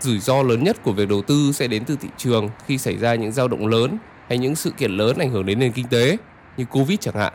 Rủi 0.00 0.18
ro 0.18 0.42
lớn 0.42 0.64
nhất 0.64 0.82
của 0.82 0.92
việc 0.92 1.08
đầu 1.08 1.22
tư 1.22 1.52
sẽ 1.52 1.66
đến 1.66 1.84
từ 1.84 1.96
thị 2.00 2.08
trường 2.16 2.48
khi 2.66 2.78
xảy 2.78 2.96
ra 2.96 3.14
những 3.14 3.32
dao 3.32 3.48
động 3.48 3.66
lớn 3.66 3.98
hay 4.28 4.38
những 4.38 4.56
sự 4.56 4.70
kiện 4.70 4.90
lớn 4.90 5.18
ảnh 5.18 5.30
hưởng 5.30 5.46
đến 5.46 5.58
nền 5.58 5.72
kinh 5.72 5.86
tế 5.86 6.16
như 6.56 6.64
Covid 6.64 7.00
chẳng 7.00 7.14
hạn. 7.14 7.32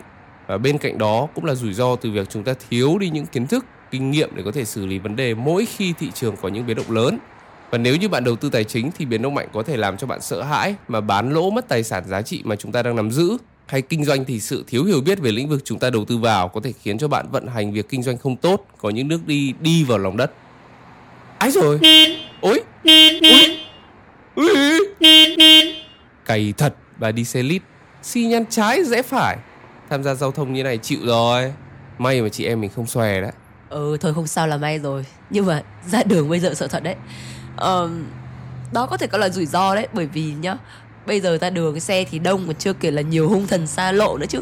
Và 0.47 0.57
bên 0.57 0.77
cạnh 0.77 0.97
đó 0.97 1.27
cũng 1.35 1.45
là 1.45 1.55
rủi 1.55 1.73
ro 1.73 1.95
từ 1.95 2.11
việc 2.11 2.29
chúng 2.29 2.43
ta 2.43 2.53
thiếu 2.69 2.97
đi 2.97 3.09
những 3.09 3.25
kiến 3.25 3.47
thức, 3.47 3.65
kinh 3.91 4.11
nghiệm 4.11 4.35
để 4.35 4.43
có 4.45 4.51
thể 4.51 4.65
xử 4.65 4.85
lý 4.85 4.99
vấn 4.99 5.15
đề 5.15 5.33
mỗi 5.33 5.65
khi 5.65 5.93
thị 5.99 6.11
trường 6.13 6.35
có 6.37 6.49
những 6.49 6.65
biến 6.65 6.77
động 6.77 6.91
lớn. 6.91 7.17
Và 7.71 7.77
nếu 7.77 7.95
như 7.95 8.09
bạn 8.09 8.23
đầu 8.23 8.35
tư 8.35 8.49
tài 8.49 8.63
chính 8.63 8.91
thì 8.97 9.05
biến 9.05 9.21
động 9.21 9.35
mạnh 9.35 9.47
có 9.53 9.63
thể 9.63 9.77
làm 9.77 9.97
cho 9.97 10.07
bạn 10.07 10.21
sợ 10.21 10.43
hãi 10.43 10.75
mà 10.87 11.01
bán 11.01 11.33
lỗ 11.33 11.49
mất 11.49 11.67
tài 11.67 11.83
sản 11.83 12.03
giá 12.07 12.21
trị 12.21 12.41
mà 12.45 12.55
chúng 12.55 12.71
ta 12.71 12.83
đang 12.83 12.95
nắm 12.95 13.11
giữ. 13.11 13.37
Hay 13.67 13.81
kinh 13.81 14.05
doanh 14.05 14.25
thì 14.25 14.39
sự 14.39 14.63
thiếu 14.67 14.83
hiểu 14.83 15.01
biết 15.01 15.19
về 15.19 15.31
lĩnh 15.31 15.49
vực 15.49 15.61
chúng 15.65 15.79
ta 15.79 15.89
đầu 15.89 16.05
tư 16.05 16.17
vào 16.17 16.47
có 16.47 16.61
thể 16.63 16.73
khiến 16.81 16.97
cho 16.97 17.07
bạn 17.07 17.31
vận 17.31 17.47
hành 17.47 17.73
việc 17.73 17.89
kinh 17.89 18.03
doanh 18.03 18.17
không 18.17 18.35
tốt, 18.35 18.65
có 18.77 18.89
những 18.89 19.07
nước 19.07 19.27
đi 19.27 19.53
đi 19.59 19.83
vào 19.83 19.97
lòng 19.97 20.17
đất. 20.17 20.31
Ái 21.37 21.51
rồi. 21.51 21.79
Ôi. 22.41 22.63
Ôi. 22.83 23.19
Ôi. 24.35 24.79
Cày 26.25 26.53
thật 26.57 26.75
và 26.97 27.11
đi 27.11 27.23
xe 27.23 27.43
lít. 27.43 27.61
Xi 28.03 28.23
nhăn 28.23 28.45
trái 28.45 28.83
rẽ 28.83 29.01
phải 29.01 29.37
tham 29.89 30.03
gia 30.03 30.15
giao 30.15 30.31
thông 30.31 30.53
như 30.53 30.63
này 30.63 30.77
chịu 30.77 30.99
rồi 31.03 31.53
may 31.97 32.21
mà 32.21 32.29
chị 32.29 32.45
em 32.45 32.61
mình 32.61 32.69
không 32.75 32.87
xòe 32.87 33.21
đấy 33.21 33.31
ừ 33.69 33.97
thôi 34.01 34.13
không 34.13 34.27
sao 34.27 34.47
là 34.47 34.57
may 34.57 34.79
rồi 34.79 35.05
nhưng 35.29 35.45
mà 35.45 35.63
ra 35.87 36.03
đường 36.03 36.29
bây 36.29 36.39
giờ 36.39 36.53
sợ 36.53 36.67
thật 36.67 36.83
đấy 36.83 36.95
um, 37.61 38.05
đó 38.73 38.85
có 38.85 38.97
thể 38.97 39.07
gọi 39.07 39.19
là 39.19 39.29
rủi 39.29 39.45
ro 39.45 39.75
đấy 39.75 39.87
bởi 39.93 40.05
vì 40.05 40.33
nhá 40.41 40.55
bây 41.05 41.21
giờ 41.21 41.37
ra 41.41 41.49
đường 41.49 41.73
cái 41.73 41.79
xe 41.79 42.03
thì 42.03 42.19
đông 42.19 42.47
mà 42.47 42.53
chưa 42.53 42.73
kể 42.73 42.91
là 42.91 43.01
nhiều 43.01 43.29
hung 43.29 43.47
thần 43.47 43.67
xa 43.67 43.91
lộ 43.91 44.17
nữa 44.17 44.25
chứ. 44.29 44.41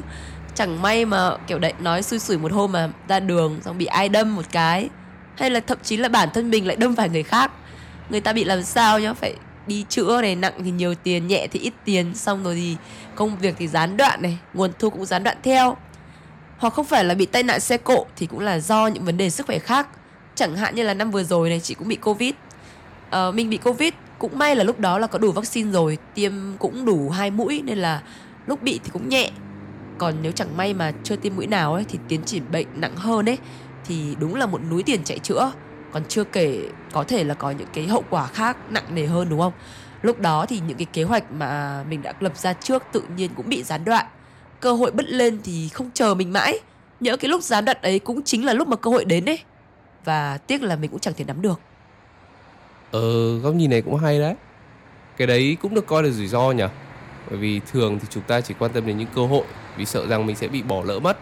Chẳng 0.55 0.81
may 0.81 1.05
mà 1.05 1.37
kiểu 1.47 1.59
đấy 1.59 1.73
nói 1.79 2.03
xui 2.03 2.19
xủi 2.19 2.37
một 2.37 2.51
hôm 2.51 2.71
mà 2.71 2.89
ra 3.07 3.19
đường 3.19 3.59
xong 3.65 3.77
bị 3.77 3.85
ai 3.85 4.09
đâm 4.09 4.35
một 4.35 4.45
cái 4.51 4.89
hay 5.37 5.49
là 5.49 5.59
thậm 5.59 5.77
chí 5.83 5.97
là 5.97 6.09
bản 6.09 6.29
thân 6.33 6.49
mình 6.49 6.67
lại 6.67 6.75
đâm 6.75 6.95
phải 6.95 7.09
người 7.09 7.23
khác. 7.23 7.51
Người 8.09 8.21
ta 8.21 8.33
bị 8.33 8.43
làm 8.43 8.63
sao 8.63 8.99
nhá 8.99 9.13
phải 9.13 9.35
đi 9.67 9.85
chữa 9.89 10.21
này 10.21 10.35
nặng 10.35 10.53
thì 10.63 10.71
nhiều 10.71 10.95
tiền 10.95 11.27
nhẹ 11.27 11.47
thì 11.51 11.59
ít 11.59 11.73
tiền 11.85 12.15
xong 12.15 12.43
rồi 12.43 12.55
thì 12.55 12.75
công 13.15 13.37
việc 13.37 13.55
thì 13.59 13.67
gián 13.67 13.97
đoạn 13.97 14.21
này 14.21 14.37
nguồn 14.53 14.71
thu 14.79 14.89
cũng 14.89 15.05
gián 15.05 15.23
đoạn 15.23 15.37
theo. 15.43 15.77
Hoặc 16.57 16.73
không 16.73 16.85
phải 16.85 17.03
là 17.03 17.13
bị 17.13 17.25
tai 17.25 17.43
nạn 17.43 17.59
xe 17.59 17.77
cộ 17.77 18.05
thì 18.15 18.25
cũng 18.25 18.39
là 18.39 18.59
do 18.59 18.87
những 18.87 19.05
vấn 19.05 19.17
đề 19.17 19.29
sức 19.29 19.45
khỏe 19.45 19.59
khác. 19.59 19.87
Chẳng 20.35 20.55
hạn 20.55 20.75
như 20.75 20.83
là 20.83 20.93
năm 20.93 21.11
vừa 21.11 21.23
rồi 21.23 21.49
này 21.49 21.59
chị 21.59 21.73
cũng 21.73 21.87
bị 21.87 21.95
covid 21.95 22.33
uh, 23.15 23.35
mình 23.35 23.49
bị 23.49 23.57
covid. 23.57 23.93
Cũng 24.19 24.37
may 24.37 24.55
là 24.55 24.63
lúc 24.63 24.79
đó 24.79 24.99
là 24.99 25.07
có 25.07 25.19
đủ 25.19 25.31
vaccine 25.31 25.71
rồi. 25.71 25.97
Tiêm 26.13 26.33
cũng 26.59 26.85
đủ 26.85 27.09
hai 27.09 27.31
mũi 27.31 27.61
nên 27.65 27.77
là 27.77 28.01
lúc 28.47 28.63
bị 28.63 28.79
thì 28.83 28.89
cũng 28.93 29.09
nhẹ. 29.09 29.31
Còn 29.97 30.13
nếu 30.21 30.31
chẳng 30.31 30.57
may 30.57 30.73
mà 30.73 30.91
chưa 31.03 31.15
tiêm 31.15 31.35
mũi 31.35 31.47
nào 31.47 31.73
ấy 31.73 31.85
thì 31.89 31.99
tiến 32.07 32.23
triển 32.23 32.43
bệnh 32.51 32.67
nặng 32.75 32.95
hơn 32.95 33.29
ấy 33.29 33.37
thì 33.85 34.15
đúng 34.19 34.35
là 34.35 34.45
một 34.45 34.61
núi 34.69 34.83
tiền 34.83 35.03
chạy 35.03 35.19
chữa. 35.19 35.51
Còn 35.91 36.03
chưa 36.05 36.23
kể 36.23 36.61
có 36.91 37.03
thể 37.03 37.23
là 37.23 37.33
có 37.33 37.51
những 37.51 37.67
cái 37.73 37.87
hậu 37.87 38.03
quả 38.09 38.27
khác 38.27 38.57
nặng 38.69 38.95
nề 38.95 39.05
hơn 39.05 39.29
đúng 39.29 39.39
không? 39.39 39.53
Lúc 40.01 40.19
đó 40.19 40.45
thì 40.45 40.59
những 40.67 40.77
cái 40.77 40.85
kế 40.93 41.03
hoạch 41.03 41.31
mà 41.31 41.83
mình 41.89 42.01
đã 42.01 42.13
lập 42.19 42.37
ra 42.37 42.53
trước 42.53 42.83
tự 42.91 43.03
nhiên 43.15 43.31
cũng 43.35 43.49
bị 43.49 43.63
gián 43.63 43.85
đoạn. 43.85 44.05
Cơ 44.59 44.73
hội 44.73 44.91
bứt 44.91 45.09
lên 45.09 45.39
thì 45.43 45.69
không 45.69 45.89
chờ 45.93 46.15
mình 46.15 46.33
mãi. 46.33 46.59
Nhớ 46.99 47.17
cái 47.17 47.29
lúc 47.29 47.43
gián 47.43 47.65
đoạn 47.65 47.77
ấy 47.81 47.99
cũng 47.99 48.23
chính 48.23 48.45
là 48.45 48.53
lúc 48.53 48.67
mà 48.67 48.75
cơ 48.75 48.91
hội 48.91 49.05
đến 49.05 49.25
đấy 49.25 49.39
và 50.05 50.37
tiếc 50.37 50.61
là 50.63 50.75
mình 50.75 50.91
cũng 50.91 50.99
chẳng 50.99 51.13
thể 51.17 51.25
nắm 51.25 51.41
được 51.41 51.59
ờ 52.91 53.37
góc 53.37 53.55
nhìn 53.55 53.69
này 53.69 53.81
cũng 53.81 53.95
hay 53.95 54.19
đấy. 54.19 54.35
Cái 55.17 55.27
đấy 55.27 55.57
cũng 55.61 55.75
được 55.75 55.87
coi 55.87 56.03
là 56.03 56.09
rủi 56.09 56.27
ro 56.27 56.51
nhỉ? 56.51 56.63
Bởi 57.29 57.39
vì 57.39 57.61
thường 57.71 57.99
thì 57.99 58.07
chúng 58.09 58.23
ta 58.23 58.41
chỉ 58.41 58.53
quan 58.59 58.71
tâm 58.71 58.87
đến 58.87 58.97
những 58.97 59.07
cơ 59.15 59.25
hội, 59.25 59.43
vì 59.77 59.85
sợ 59.85 60.07
rằng 60.07 60.25
mình 60.25 60.35
sẽ 60.35 60.47
bị 60.47 60.61
bỏ 60.61 60.83
lỡ 60.83 60.99
mất. 60.99 61.17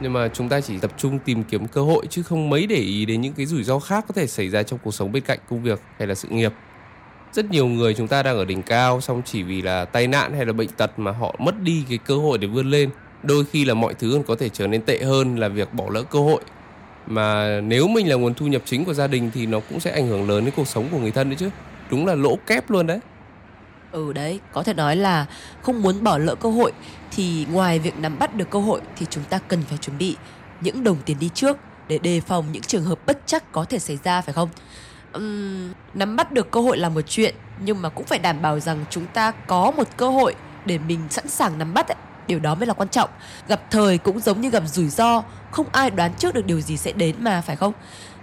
Nhưng 0.00 0.12
mà 0.12 0.28
chúng 0.28 0.48
ta 0.48 0.60
chỉ 0.60 0.78
tập 0.78 0.90
trung 0.98 1.18
tìm 1.18 1.44
kiếm 1.44 1.66
cơ 1.66 1.80
hội, 1.80 2.06
chứ 2.10 2.22
không 2.22 2.50
mấy 2.50 2.66
để 2.66 2.76
ý 2.76 3.04
đến 3.04 3.20
những 3.20 3.32
cái 3.32 3.46
rủi 3.46 3.62
ro 3.62 3.78
khác 3.78 4.04
có 4.08 4.14
thể 4.14 4.26
xảy 4.26 4.48
ra 4.48 4.62
trong 4.62 4.78
cuộc 4.82 4.94
sống 4.94 5.12
bên 5.12 5.22
cạnh 5.22 5.38
công 5.50 5.62
việc 5.62 5.80
hay 5.98 6.08
là 6.08 6.14
sự 6.14 6.28
nghiệp. 6.28 6.52
Rất 7.32 7.50
nhiều 7.50 7.66
người 7.66 7.94
chúng 7.94 8.08
ta 8.08 8.22
đang 8.22 8.36
ở 8.36 8.44
đỉnh 8.44 8.62
cao, 8.62 9.00
xong 9.00 9.22
chỉ 9.24 9.42
vì 9.42 9.62
là 9.62 9.84
tai 9.84 10.06
nạn 10.06 10.34
hay 10.34 10.46
là 10.46 10.52
bệnh 10.52 10.68
tật 10.68 10.98
mà 10.98 11.10
họ 11.10 11.34
mất 11.38 11.60
đi 11.62 11.84
cái 11.88 11.98
cơ 11.98 12.16
hội 12.16 12.38
để 12.38 12.46
vươn 12.46 12.70
lên. 12.70 12.90
Đôi 13.22 13.44
khi 13.44 13.64
là 13.64 13.74
mọi 13.74 13.94
thứ 13.94 14.12
còn 14.12 14.22
có 14.22 14.34
thể 14.34 14.48
trở 14.48 14.66
nên 14.66 14.82
tệ 14.82 14.98
hơn 14.98 15.36
là 15.38 15.48
việc 15.48 15.74
bỏ 15.74 15.84
lỡ 15.90 16.02
cơ 16.02 16.18
hội 16.18 16.40
mà 17.06 17.60
nếu 17.60 17.88
mình 17.88 18.08
là 18.08 18.16
nguồn 18.16 18.34
thu 18.34 18.46
nhập 18.46 18.62
chính 18.64 18.84
của 18.84 18.94
gia 18.94 19.06
đình 19.06 19.30
thì 19.34 19.46
nó 19.46 19.60
cũng 19.60 19.80
sẽ 19.80 19.90
ảnh 19.90 20.08
hưởng 20.08 20.28
lớn 20.28 20.44
đến 20.44 20.54
cuộc 20.56 20.68
sống 20.68 20.88
của 20.90 20.98
người 20.98 21.10
thân 21.10 21.30
đấy 21.30 21.36
chứ. 21.36 21.50
Đúng 21.90 22.06
là 22.06 22.14
lỗ 22.14 22.36
kép 22.36 22.70
luôn 22.70 22.86
đấy. 22.86 23.00
Ừ 23.92 24.12
đấy 24.12 24.40
có 24.52 24.62
thể 24.62 24.74
nói 24.74 24.96
là 24.96 25.26
không 25.62 25.82
muốn 25.82 26.04
bỏ 26.04 26.18
lỡ 26.18 26.34
cơ 26.34 26.50
hội 26.50 26.72
thì 27.10 27.46
ngoài 27.50 27.78
việc 27.78 27.98
nắm 27.98 28.18
bắt 28.18 28.34
được 28.34 28.50
cơ 28.50 28.58
hội 28.58 28.80
thì 28.96 29.06
chúng 29.10 29.24
ta 29.24 29.38
cần 29.48 29.62
phải 29.62 29.78
chuẩn 29.78 29.98
bị 29.98 30.16
những 30.60 30.84
đồng 30.84 30.96
tiền 31.04 31.18
đi 31.20 31.30
trước 31.34 31.56
để 31.88 31.98
đề 31.98 32.20
phòng 32.20 32.52
những 32.52 32.62
trường 32.62 32.84
hợp 32.84 32.98
bất 33.06 33.20
chắc 33.26 33.52
có 33.52 33.64
thể 33.64 33.78
xảy 33.78 33.98
ra 34.04 34.20
phải 34.20 34.34
không? 34.34 34.48
Uhm, 35.18 35.72
nắm 35.94 36.16
bắt 36.16 36.32
được 36.32 36.50
cơ 36.50 36.60
hội 36.60 36.78
là 36.78 36.88
một 36.88 37.02
chuyện 37.02 37.34
nhưng 37.58 37.82
mà 37.82 37.88
cũng 37.88 38.06
phải 38.06 38.18
đảm 38.18 38.42
bảo 38.42 38.60
rằng 38.60 38.84
chúng 38.90 39.06
ta 39.06 39.30
có 39.30 39.70
một 39.70 39.88
cơ 39.96 40.08
hội 40.08 40.34
để 40.66 40.78
mình 40.78 41.00
sẵn 41.10 41.28
sàng 41.28 41.58
nắm 41.58 41.74
bắt 41.74 41.88
ấy 41.88 41.96
điều 42.26 42.38
đó 42.38 42.54
mới 42.54 42.66
là 42.66 42.74
quan 42.74 42.88
trọng. 42.88 43.10
Gặp 43.48 43.70
thời 43.70 43.98
cũng 43.98 44.20
giống 44.20 44.40
như 44.40 44.50
gặp 44.50 44.62
rủi 44.66 44.88
ro 44.88 45.22
không 45.50 45.66
ai 45.72 45.90
đoán 45.90 46.14
trước 46.18 46.34
được 46.34 46.46
điều 46.46 46.60
gì 46.60 46.76
sẽ 46.76 46.92
đến 46.92 47.16
mà 47.18 47.40
phải 47.40 47.56
không? 47.56 47.72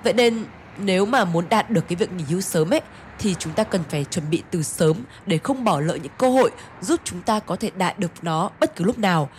Vậy 0.04 0.14
nên 0.14 0.46
nếu 0.78 1.06
mà 1.06 1.26
muốn 1.26 1.50
đạt 1.50 1.70
được 1.70 1.88
cái 1.88 1.96
việc 1.96 2.12
nghỉ 2.12 2.24
hưu 2.24 2.42
sớm 2.42 2.74
ấy 2.74 2.82
thì 3.20 3.36
chúng 3.40 3.54
ta 3.54 3.64
cần 3.64 3.82
phải 3.90 4.04
chuẩn 4.04 4.30
bị 4.30 4.44
từ 4.52 4.64
sớm 4.64 4.98
để 5.26 5.38
không 5.38 5.64
bỏ 5.64 5.80
lỡ 5.80 5.96
những 5.96 6.12
cơ 6.18 6.30
hội 6.30 6.52
giúp 6.82 7.00
chúng 7.04 7.22
ta 7.22 7.40
có 7.40 7.56
thể 7.56 7.72
đạt 7.78 8.00
được 8.00 8.12
nó 8.22 8.50
bất 8.60 8.76
cứ 8.76 8.86
lúc 8.86 9.00
nào. 9.00 9.30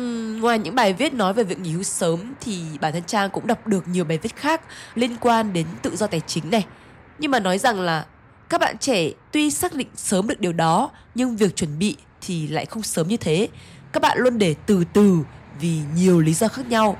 Uhm, 0.00 0.40
ngoài 0.40 0.58
những 0.58 0.74
bài 0.74 0.92
viết 0.92 1.14
nói 1.14 1.32
về 1.32 1.44
việc 1.44 1.60
nghỉ 1.60 1.72
hưu 1.72 1.82
sớm 1.82 2.34
thì 2.40 2.62
bản 2.80 2.92
thân 2.92 3.02
Trang 3.06 3.30
cũng 3.30 3.46
đọc 3.46 3.66
được 3.66 3.88
nhiều 3.88 4.04
bài 4.04 4.18
viết 4.18 4.36
khác 4.36 4.60
liên 4.94 5.16
quan 5.20 5.52
đến 5.52 5.66
tự 5.82 5.96
do 5.96 6.06
tài 6.06 6.20
chính 6.26 6.50
này. 6.50 6.66
Nhưng 7.18 7.30
mà 7.30 7.40
nói 7.40 7.58
rằng 7.58 7.80
là 7.80 8.06
các 8.48 8.60
bạn 8.60 8.78
trẻ 8.78 9.10
tuy 9.32 9.50
xác 9.50 9.74
định 9.74 9.88
sớm 9.96 10.26
được 10.26 10.40
điều 10.40 10.52
đó 10.52 10.90
nhưng 11.14 11.36
việc 11.36 11.56
chuẩn 11.56 11.78
bị 11.78 11.96
thì 12.20 12.48
lại 12.48 12.66
không 12.66 12.82
sớm 12.82 13.08
như 13.08 13.16
thế 13.16 13.48
các 13.92 14.02
bạn 14.02 14.18
luôn 14.18 14.38
để 14.38 14.54
từ 14.66 14.84
từ 14.92 15.18
vì 15.60 15.78
nhiều 15.94 16.20
lý 16.20 16.34
do 16.34 16.48
khác 16.48 16.66
nhau. 16.68 16.96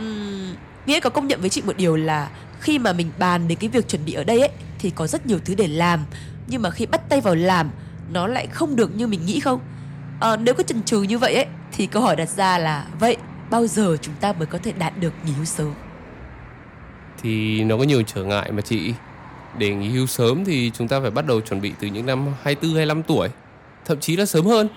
Uhm, 0.00 0.54
nghĩa 0.86 1.00
có 1.00 1.10
công 1.10 1.28
nhận 1.28 1.40
với 1.40 1.50
chị 1.50 1.62
một 1.62 1.76
điều 1.76 1.96
là 1.96 2.30
khi 2.60 2.78
mà 2.78 2.92
mình 2.92 3.10
bàn 3.18 3.48
đến 3.48 3.58
cái 3.58 3.70
việc 3.70 3.88
chuẩn 3.88 4.04
bị 4.04 4.12
ở 4.12 4.24
đây 4.24 4.40
ấy 4.40 4.50
thì 4.78 4.90
có 4.90 5.06
rất 5.06 5.26
nhiều 5.26 5.38
thứ 5.44 5.54
để 5.54 5.68
làm 5.68 6.04
nhưng 6.46 6.62
mà 6.62 6.70
khi 6.70 6.86
bắt 6.86 7.08
tay 7.08 7.20
vào 7.20 7.34
làm 7.34 7.70
nó 8.12 8.26
lại 8.26 8.46
không 8.46 8.76
được 8.76 8.96
như 8.96 9.06
mình 9.06 9.26
nghĩ 9.26 9.40
không? 9.40 9.60
À, 10.20 10.36
nếu 10.36 10.54
có 10.54 10.62
chần 10.62 10.82
chừ 10.82 11.02
như 11.02 11.18
vậy 11.18 11.34
ấy 11.34 11.46
thì 11.72 11.86
câu 11.86 12.02
hỏi 12.02 12.16
đặt 12.16 12.28
ra 12.28 12.58
là 12.58 12.86
vậy 13.00 13.16
bao 13.50 13.66
giờ 13.66 13.96
chúng 14.02 14.14
ta 14.20 14.32
mới 14.32 14.46
có 14.46 14.58
thể 14.58 14.72
đạt 14.72 14.92
được 15.00 15.12
nghỉ 15.24 15.32
hưu 15.32 15.44
sớm? 15.44 15.74
Thì 17.22 17.64
nó 17.64 17.76
có 17.76 17.82
nhiều 17.82 18.02
trở 18.02 18.24
ngại 18.24 18.52
mà 18.52 18.62
chị. 18.62 18.94
Để 19.58 19.74
nghỉ 19.74 19.88
hưu 19.88 20.06
sớm 20.06 20.44
thì 20.44 20.70
chúng 20.74 20.88
ta 20.88 21.00
phải 21.00 21.10
bắt 21.10 21.26
đầu 21.26 21.40
chuẩn 21.40 21.60
bị 21.60 21.72
từ 21.80 21.86
những 21.86 22.06
năm 22.06 22.26
24 22.42 22.70
25 22.70 23.02
tuổi 23.02 23.28
thậm 23.84 24.00
chí 24.00 24.16
là 24.16 24.26
sớm 24.26 24.46
hơn 24.46 24.68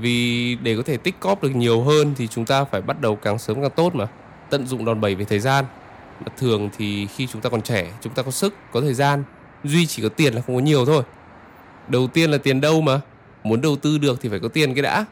vì 0.00 0.54
để 0.62 0.76
có 0.76 0.82
thể 0.82 0.96
tích 0.96 1.20
cóp 1.20 1.42
được 1.42 1.56
nhiều 1.56 1.82
hơn 1.82 2.14
thì 2.16 2.26
chúng 2.26 2.44
ta 2.44 2.64
phải 2.64 2.80
bắt 2.80 3.00
đầu 3.00 3.16
càng 3.16 3.38
sớm 3.38 3.60
càng 3.60 3.70
tốt 3.70 3.94
mà. 3.94 4.06
Tận 4.50 4.66
dụng 4.66 4.84
đòn 4.84 5.00
bẩy 5.00 5.14
về 5.14 5.24
thời 5.24 5.38
gian. 5.38 5.64
Mà 6.20 6.32
thường 6.36 6.70
thì 6.78 7.06
khi 7.06 7.26
chúng 7.26 7.42
ta 7.42 7.50
còn 7.50 7.62
trẻ, 7.62 7.92
chúng 8.00 8.14
ta 8.14 8.22
có 8.22 8.30
sức, 8.30 8.54
có 8.72 8.80
thời 8.80 8.94
gian, 8.94 9.24
duy 9.64 9.86
chỉ 9.86 10.02
có 10.02 10.08
tiền 10.08 10.34
là 10.34 10.40
không 10.40 10.56
có 10.56 10.62
nhiều 10.62 10.84
thôi. 10.86 11.02
Đầu 11.88 12.06
tiên 12.06 12.30
là 12.30 12.38
tiền 12.38 12.60
đâu 12.60 12.80
mà? 12.80 13.00
Muốn 13.44 13.60
đầu 13.60 13.76
tư 13.76 13.98
được 13.98 14.18
thì 14.22 14.28
phải 14.28 14.38
có 14.38 14.48
tiền 14.48 14.74
cái 14.74 14.82
đã. 14.82 15.04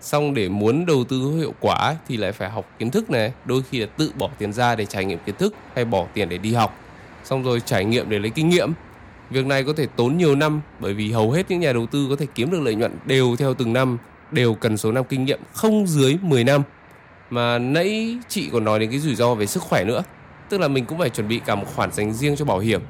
Xong 0.00 0.34
để 0.34 0.48
muốn 0.48 0.86
đầu 0.86 1.04
tư 1.04 1.20
có 1.24 1.38
hiệu 1.38 1.54
quả 1.60 1.96
thì 2.08 2.16
lại 2.16 2.32
phải 2.32 2.50
học 2.50 2.70
kiến 2.78 2.90
thức 2.90 3.10
này. 3.10 3.32
Đôi 3.44 3.62
khi 3.70 3.78
là 3.78 3.86
tự 3.86 4.12
bỏ 4.18 4.30
tiền 4.38 4.52
ra 4.52 4.74
để 4.74 4.86
trải 4.86 5.04
nghiệm 5.04 5.18
kiến 5.26 5.34
thức, 5.38 5.54
hay 5.74 5.84
bỏ 5.84 6.06
tiền 6.14 6.28
để 6.28 6.38
đi 6.38 6.54
học. 6.54 6.78
Xong 7.24 7.42
rồi 7.42 7.60
trải 7.60 7.84
nghiệm 7.84 8.08
để 8.10 8.18
lấy 8.18 8.30
kinh 8.30 8.48
nghiệm. 8.48 8.72
Việc 9.30 9.46
này 9.46 9.64
có 9.64 9.72
thể 9.76 9.86
tốn 9.96 10.16
nhiều 10.16 10.34
năm, 10.34 10.60
bởi 10.80 10.94
vì 10.94 11.12
hầu 11.12 11.30
hết 11.30 11.50
những 11.50 11.60
nhà 11.60 11.72
đầu 11.72 11.86
tư 11.86 12.06
có 12.10 12.16
thể 12.16 12.26
kiếm 12.34 12.50
được 12.50 12.60
lợi 12.60 12.74
nhuận 12.74 12.98
đều 13.04 13.36
theo 13.36 13.54
từng 13.54 13.72
năm 13.72 13.98
đều 14.34 14.54
cần 14.54 14.76
số 14.76 14.92
năm 14.92 15.04
kinh 15.08 15.24
nghiệm 15.24 15.40
không 15.52 15.86
dưới 15.86 16.16
10 16.22 16.44
năm. 16.44 16.62
Mà 17.30 17.58
nãy 17.58 18.18
chị 18.28 18.48
còn 18.52 18.64
nói 18.64 18.78
đến 18.78 18.90
cái 18.90 18.98
rủi 18.98 19.14
ro 19.14 19.34
về 19.34 19.46
sức 19.46 19.62
khỏe 19.62 19.84
nữa, 19.84 20.02
tức 20.48 20.60
là 20.60 20.68
mình 20.68 20.84
cũng 20.84 20.98
phải 20.98 21.10
chuẩn 21.10 21.28
bị 21.28 21.40
cả 21.46 21.54
một 21.54 21.66
khoản 21.74 21.92
dành 21.92 22.12
riêng 22.12 22.36
cho 22.36 22.44
bảo 22.44 22.58
hiểm. 22.58 22.82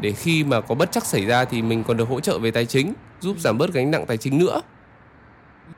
Để 0.00 0.12
khi 0.12 0.44
mà 0.44 0.60
có 0.60 0.74
bất 0.74 0.92
chắc 0.92 1.06
xảy 1.06 1.26
ra 1.26 1.44
thì 1.44 1.62
mình 1.62 1.84
còn 1.84 1.96
được 1.96 2.08
hỗ 2.08 2.20
trợ 2.20 2.38
về 2.38 2.50
tài 2.50 2.66
chính, 2.66 2.92
giúp 3.20 3.36
giảm 3.40 3.58
bớt 3.58 3.72
gánh 3.72 3.90
nặng 3.90 4.04
tài 4.06 4.16
chính 4.16 4.38
nữa. 4.38 4.60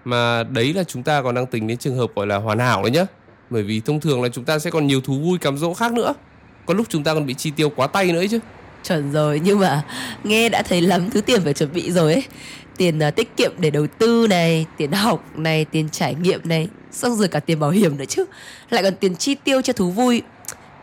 Mà 0.04 0.42
đấy 0.42 0.74
là 0.74 0.84
chúng 0.84 1.02
ta 1.02 1.22
còn 1.22 1.34
đang 1.34 1.46
tính 1.46 1.66
đến 1.66 1.78
trường 1.78 1.96
hợp 1.96 2.10
gọi 2.16 2.26
là 2.26 2.36
hoàn 2.36 2.58
hảo 2.58 2.82
đấy 2.82 2.90
nhá. 2.90 3.06
Bởi 3.50 3.62
vì 3.62 3.80
thông 3.80 4.00
thường 4.00 4.22
là 4.22 4.28
chúng 4.28 4.44
ta 4.44 4.58
sẽ 4.58 4.70
còn 4.70 4.86
nhiều 4.86 5.00
thú 5.00 5.18
vui 5.18 5.38
cám 5.38 5.58
dỗ 5.58 5.74
khác 5.74 5.92
nữa. 5.92 6.14
Có 6.66 6.74
lúc 6.74 6.86
chúng 6.88 7.04
ta 7.04 7.14
còn 7.14 7.26
bị 7.26 7.34
chi 7.34 7.50
tiêu 7.50 7.70
quá 7.70 7.86
tay 7.86 8.12
nữa 8.12 8.18
ấy 8.18 8.28
chứ. 8.28 8.38
Chuẩn 8.84 9.12
rồi, 9.12 9.40
nhưng 9.44 9.58
mà 9.58 9.82
nghe 10.24 10.48
đã 10.48 10.62
thấy 10.62 10.80
lắm, 10.80 11.10
thứ 11.10 11.20
tiền 11.20 11.40
phải 11.44 11.54
chuẩn 11.54 11.72
bị 11.72 11.90
rồi 11.90 12.12
ấy 12.12 12.24
tiền 12.76 13.00
uh, 13.08 13.16
tiết 13.16 13.36
kiệm 13.36 13.52
để 13.58 13.70
đầu 13.70 13.86
tư 13.98 14.26
này 14.30 14.66
tiền 14.76 14.92
học 14.92 15.38
này 15.38 15.64
tiền 15.64 15.88
trải 15.88 16.14
nghiệm 16.14 16.40
này 16.44 16.68
xong 16.92 17.16
rồi 17.16 17.28
cả 17.28 17.40
tiền 17.40 17.60
bảo 17.60 17.70
hiểm 17.70 17.96
nữa 17.96 18.04
chứ. 18.08 18.24
Lại 18.70 18.82
còn 18.82 18.94
tiền 18.96 19.16
chi 19.16 19.34
tiêu 19.34 19.62
cho 19.62 19.72
thú 19.72 19.90
vui. 19.90 20.22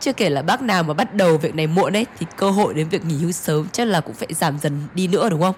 Chưa 0.00 0.12
kể 0.12 0.30
là 0.30 0.42
bác 0.42 0.62
nào 0.62 0.82
mà 0.82 0.94
bắt 0.94 1.14
đầu 1.14 1.38
việc 1.38 1.54
này 1.54 1.66
muộn 1.66 1.96
ấy 1.96 2.06
thì 2.18 2.26
cơ 2.36 2.50
hội 2.50 2.74
đến 2.74 2.88
việc 2.88 3.04
nghỉ 3.04 3.16
hưu 3.16 3.32
sớm 3.32 3.66
chắc 3.72 3.88
là 3.88 4.00
cũng 4.00 4.14
phải 4.14 4.28
giảm 4.30 4.58
dần 4.58 4.82
đi 4.94 5.06
nữa 5.06 5.28
đúng 5.28 5.40
không? 5.40 5.54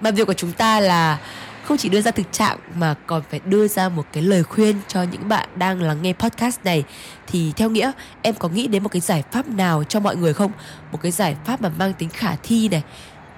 Mà 0.00 0.10
việc 0.10 0.26
của 0.26 0.32
chúng 0.32 0.52
ta 0.52 0.80
là 0.80 1.18
không 1.64 1.76
chỉ 1.76 1.88
đưa 1.88 2.00
ra 2.00 2.10
thực 2.10 2.32
trạng 2.32 2.58
mà 2.74 2.94
còn 3.06 3.22
phải 3.30 3.40
đưa 3.44 3.68
ra 3.68 3.88
một 3.88 4.06
cái 4.12 4.22
lời 4.22 4.42
khuyên 4.42 4.76
cho 4.88 5.02
những 5.02 5.28
bạn 5.28 5.48
đang 5.56 5.82
lắng 5.82 6.02
nghe 6.02 6.12
podcast 6.12 6.58
này. 6.64 6.84
Thì 7.26 7.52
theo 7.56 7.70
nghĩa 7.70 7.92
em 8.22 8.34
có 8.34 8.48
nghĩ 8.48 8.66
đến 8.66 8.82
một 8.82 8.88
cái 8.88 9.00
giải 9.00 9.22
pháp 9.32 9.48
nào 9.48 9.84
cho 9.84 10.00
mọi 10.00 10.16
người 10.16 10.32
không? 10.32 10.52
Một 10.92 10.98
cái 11.02 11.12
giải 11.12 11.36
pháp 11.44 11.62
mà 11.62 11.68
mang 11.78 11.92
tính 11.92 12.08
khả 12.08 12.36
thi 12.42 12.68
này 12.68 12.82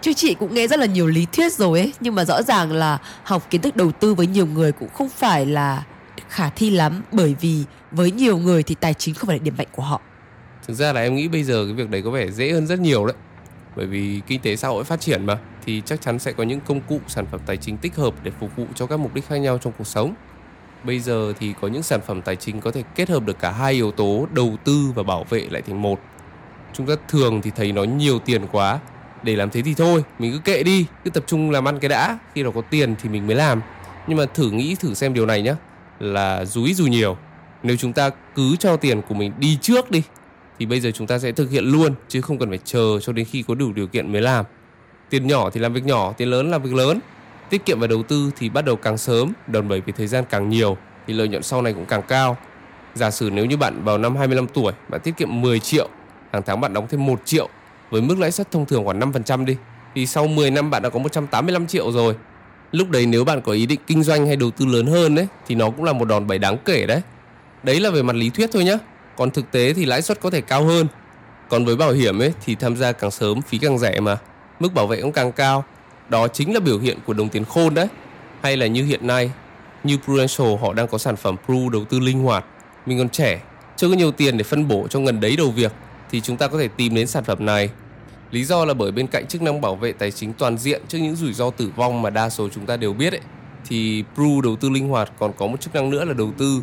chứ 0.07 0.13
chị 0.13 0.35
cũng 0.35 0.55
nghe 0.55 0.67
rất 0.67 0.79
là 0.79 0.87
nhiều 0.87 1.07
lý 1.07 1.27
thuyết 1.33 1.53
rồi 1.53 1.81
ấy. 1.81 1.93
Nhưng 2.01 2.15
mà 2.15 2.25
rõ 2.25 2.43
ràng 2.43 2.73
là 2.73 2.99
học 3.25 3.51
kiến 3.51 3.61
thức 3.61 3.77
đầu 3.77 3.93
tư 3.93 4.15
với 4.15 4.27
nhiều 4.27 4.47
người 4.47 4.73
cũng 4.73 4.89
không 4.89 5.09
phải 5.09 5.47
là 5.47 5.85
khả 6.29 6.51
thi 6.51 6.71
lắm. 6.71 7.03
Bởi 7.13 7.35
vì 7.41 7.65
với 7.91 8.11
nhiều 8.11 8.39
người 8.39 8.63
thì 8.63 8.75
tài 8.75 8.95
chính 8.95 9.15
không 9.15 9.27
phải 9.27 9.39
là 9.39 9.43
điểm 9.43 9.55
mạnh 9.59 9.67
của 9.73 9.83
họ. 9.83 10.01
Thực 10.67 10.75
ra 10.75 10.93
là 10.93 11.01
em 11.01 11.15
nghĩ 11.15 11.29
bây 11.29 11.43
giờ 11.43 11.65
cái 11.65 11.75
việc 11.75 11.91
đấy 11.91 12.03
có 12.03 12.11
vẻ 12.11 12.31
dễ 12.31 12.53
hơn 12.53 12.67
rất 12.67 12.79
nhiều 12.81 13.07
đấy. 13.07 13.17
Bởi 13.77 13.87
vì 13.87 14.21
kinh 14.27 14.41
tế 14.41 14.57
xã 14.57 14.69
hội 14.69 14.85
phát 14.85 15.01
triển 15.01 15.27
mà, 15.27 15.39
thì 15.65 15.83
chắc 15.87 16.01
chắn 16.03 16.19
sẽ 16.19 16.33
có 16.33 16.43
những 16.43 16.61
công 16.61 16.81
cụ, 16.81 17.01
sản 17.09 17.27
phẩm 17.31 17.41
tài 17.47 17.57
chính 17.57 17.77
tích 17.77 17.97
hợp 17.97 18.15
để 18.23 18.31
phục 18.41 18.57
vụ 18.57 18.67
cho 18.75 18.87
các 18.87 18.97
mục 18.97 19.15
đích 19.15 19.29
khác 19.29 19.37
nhau 19.37 19.59
trong 19.59 19.73
cuộc 19.79 19.87
sống. 19.87 20.15
Bây 20.85 21.01
giờ 21.01 21.33
thì 21.41 21.55
có 21.61 21.69
những 21.69 21.83
sản 21.83 22.01
phẩm 22.07 22.23
tài 22.23 22.37
chính 22.37 22.61
có 22.61 22.71
thể 22.71 22.83
kết 22.95 23.09
hợp 23.09 23.23
được 23.27 23.39
cả 23.39 23.51
hai 23.51 23.73
yếu 23.73 23.91
tố 23.91 24.27
đầu 24.33 24.57
tư 24.65 24.93
và 24.95 25.03
bảo 25.03 25.25
vệ 25.25 25.47
lại 25.51 25.63
thành 25.63 25.83
một. 25.83 26.01
Chúng 26.73 26.87
ta 26.87 26.95
thường 27.09 27.43
thì 27.43 27.51
thấy 27.57 27.73
nó 27.73 27.85
nhiều 27.85 28.19
tiền 28.19 28.43
quá 28.53 28.79
để 29.23 29.37
làm 29.37 29.51
thế 29.51 29.63
thì 29.63 29.75
thôi, 29.75 30.05
mình 30.19 30.33
cứ 30.33 30.39
kệ 30.39 30.63
đi, 30.63 30.87
cứ 31.05 31.11
tập 31.11 31.25
trung 31.27 31.51
làm 31.51 31.69
ăn 31.69 31.79
cái 31.79 31.89
đã. 31.89 32.19
Khi 32.35 32.43
nào 32.43 32.53
có 32.53 32.61
tiền 32.61 32.95
thì 33.03 33.09
mình 33.09 33.27
mới 33.27 33.37
làm. 33.37 33.63
Nhưng 34.07 34.19
mà 34.19 34.25
thử 34.35 34.51
nghĩ, 34.51 34.75
thử 34.75 34.95
xem 34.95 35.15
điều 35.15 35.27
này 35.27 35.43
nhé 35.43 35.55
là 36.01 36.45
dúi 36.45 36.75
dù 36.75 36.87
nhiều. 36.87 37.17
Nếu 37.63 37.77
chúng 37.77 37.93
ta 37.93 38.11
cứ 38.35 38.57
cho 38.57 38.77
tiền 38.77 39.03
của 39.03 39.15
mình 39.15 39.33
đi 39.39 39.59
trước 39.61 39.91
đi, 39.91 40.03
thì 40.59 40.67
bây 40.67 40.81
giờ 40.81 40.91
chúng 40.91 41.07
ta 41.07 41.19
sẽ 41.19 41.33
thực 41.33 41.51
hiện 41.51 41.65
luôn, 41.65 41.95
chứ 42.09 42.21
không 42.21 42.39
cần 42.39 42.49
phải 42.49 42.59
chờ 42.65 43.01
cho 43.03 43.13
đến 43.13 43.27
khi 43.31 43.45
có 43.49 43.55
đủ 43.55 43.73
điều 43.73 43.87
kiện 43.87 44.13
mới 44.13 44.23
làm. 44.23 44.45
Tiền 45.11 45.27
nhỏ 45.27 45.51
thì 45.51 45.61
làm 45.61 45.73
việc 45.73 45.85
nhỏ, 45.85 46.13
tiền 46.13 46.29
lớn 46.29 46.51
làm 46.51 46.63
việc 46.63 46.75
lớn. 46.75 47.01
Tiết 47.51 47.65
kiệm 47.65 47.81
và 47.81 47.87
đầu 47.87 48.03
tư 48.03 48.31
thì 48.39 48.49
bắt 48.49 48.65
đầu 48.65 48.77
càng 48.77 48.99
sớm, 48.99 49.33
đòn 49.47 49.69
bẩy 49.69 49.81
về 49.81 49.93
thời 49.97 50.07
gian 50.07 50.25
càng 50.31 50.49
nhiều, 50.49 50.77
thì 51.07 51.15
lợi 51.15 51.29
nhuận 51.29 51.43
sau 51.43 51.63
này 51.63 51.73
cũng 51.73 51.87
càng 51.87 52.03
cao. 52.09 52.37
Giả 52.95 53.11
sử 53.11 53.31
nếu 53.31 53.45
như 53.45 53.57
bạn 53.57 53.85
vào 53.85 53.99
năm 53.99 54.17
25 54.17 54.47
tuổi, 54.49 54.73
bạn 54.89 55.01
tiết 55.01 55.17
kiệm 55.17 55.41
10 55.41 55.61
triệu, 55.61 55.89
hàng 56.33 56.43
tháng 56.47 56.61
bạn 56.61 56.73
đóng 56.73 56.87
thêm 56.91 57.07
1 57.07 57.21
triệu 57.25 57.49
với 58.01 58.09
mức 58.09 58.19
lãi 58.19 58.33
suất 58.33 58.51
thông 58.51 58.67
thường 58.67 58.85
khoảng 58.85 59.01
5% 59.01 59.45
đi. 59.45 59.57
Thì 59.95 60.07
sau 60.07 60.27
10 60.27 60.51
năm 60.51 60.71
bạn 60.71 60.83
đã 60.83 60.89
có 60.89 60.99
185 60.99 61.67
triệu 61.67 61.93
rồi. 61.93 62.15
Lúc 62.73 62.91
đấy 62.91 63.07
nếu 63.07 63.25
bạn 63.25 63.41
có 63.41 63.53
ý 63.53 63.67
định 63.67 63.81
kinh 63.87 64.03
doanh 64.03 64.27
hay 64.27 64.37
đầu 64.37 64.51
tư 64.51 64.67
lớn 64.67 64.87
hơn 64.87 65.15
đấy 65.15 65.27
thì 65.47 65.55
nó 65.55 65.71
cũng 65.71 65.85
là 65.85 65.93
một 65.93 66.05
đòn 66.05 66.27
bẩy 66.27 66.39
đáng 66.39 66.57
kể 66.65 66.87
đấy. 66.87 67.01
Đấy 67.63 67.81
là 67.81 67.91
về 67.91 68.03
mặt 68.03 68.17
lý 68.17 68.31
thuyết 68.31 68.51
thôi 68.53 68.65
nhá. 68.65 68.79
Còn 69.17 69.31
thực 69.31 69.51
tế 69.51 69.73
thì 69.73 69.85
lãi 69.85 70.03
suất 70.03 70.21
có 70.21 70.31
thể 70.31 70.41
cao 70.41 70.65
hơn. 70.65 70.87
Còn 71.49 71.65
với 71.65 71.77
bảo 71.77 71.93
hiểm 71.93 72.19
ấy, 72.19 72.33
thì 72.45 72.55
tham 72.55 72.77
gia 72.77 72.93
càng 72.93 73.11
sớm, 73.11 73.43
phí 73.43 73.59
càng 73.59 73.79
rẻ 73.79 74.01
mà. 74.01 74.19
Mức 74.61 74.75
bảo 74.75 74.87
vệ 74.87 75.03
cũng 75.03 75.13
càng 75.13 75.33
cao. 75.33 75.65
Đó 76.09 76.29
chính 76.29 76.55
là 76.55 76.61
biểu 76.61 76.79
hiện 76.79 76.99
của 77.07 77.13
đồng 77.13 77.29
tiền 77.29 77.45
khôn 77.45 77.75
đấy. 77.75 77.87
Hay 78.43 78.57
là 78.57 78.67
như 78.67 78.85
hiện 78.85 79.07
nay, 79.07 79.31
như 79.85 79.97
Prudential, 80.05 80.57
họ 80.61 80.73
đang 80.73 80.89
có 80.89 80.99
sản 80.99 81.17
phẩm 81.17 81.37
Pru 81.47 81.69
đầu 81.69 81.85
tư 81.85 82.01
linh 82.01 82.23
hoạt. 82.23 82.45
Mình 82.87 82.99
còn 82.99 83.09
trẻ, 83.09 83.41
chưa 83.77 83.89
có 83.89 83.95
nhiều 83.95 84.13
tiền 84.13 84.37
để 84.37 84.45
phân 84.45 84.69
bổ 84.69 84.89
cho 84.89 85.01
ngần 85.01 85.21
đấy 85.21 85.37
đầu 85.37 85.51
việc, 85.51 85.73
thì 86.11 86.21
chúng 86.21 86.37
ta 86.37 86.49
có 86.49 86.59
thể 86.59 86.69
tìm 86.69 86.95
đến 86.95 87.07
sản 87.07 87.25
phẩm 87.25 87.47
này 87.47 87.71
lý 88.31 88.45
do 88.45 88.65
là 88.65 88.75
bởi 88.75 88.93
bên 88.93 89.07
cạnh 89.07 89.27
chức 89.27 89.43
năng 89.43 89.61
bảo 89.61 89.77
vệ 89.77 89.93
tài 89.93 90.11
chính 90.11 90.33
toàn 90.33 90.59
diện 90.59 90.83
trước 90.89 90.99
những 90.99 91.17
rủi 91.17 91.33
ro 91.33 91.51
tử 91.51 91.71
vong 91.77 92.03
mà 92.03 92.11
đa 92.11 92.31
số 92.31 92.49
chúng 92.49 92.67
ta 92.67 92.77
đều 92.77 92.93
biết 92.93 93.13
ấy, 93.13 93.21
thì 93.69 94.05
Pru 94.15 94.41
đầu 94.41 94.57
tư 94.57 94.71
linh 94.71 94.89
hoạt, 94.89 95.13
còn 95.19 95.33
có 95.37 95.47
một 95.47 95.61
chức 95.61 95.75
năng 95.75 95.91
nữa 95.91 96.05
là 96.05 96.13
đầu 96.13 96.33
tư 96.39 96.63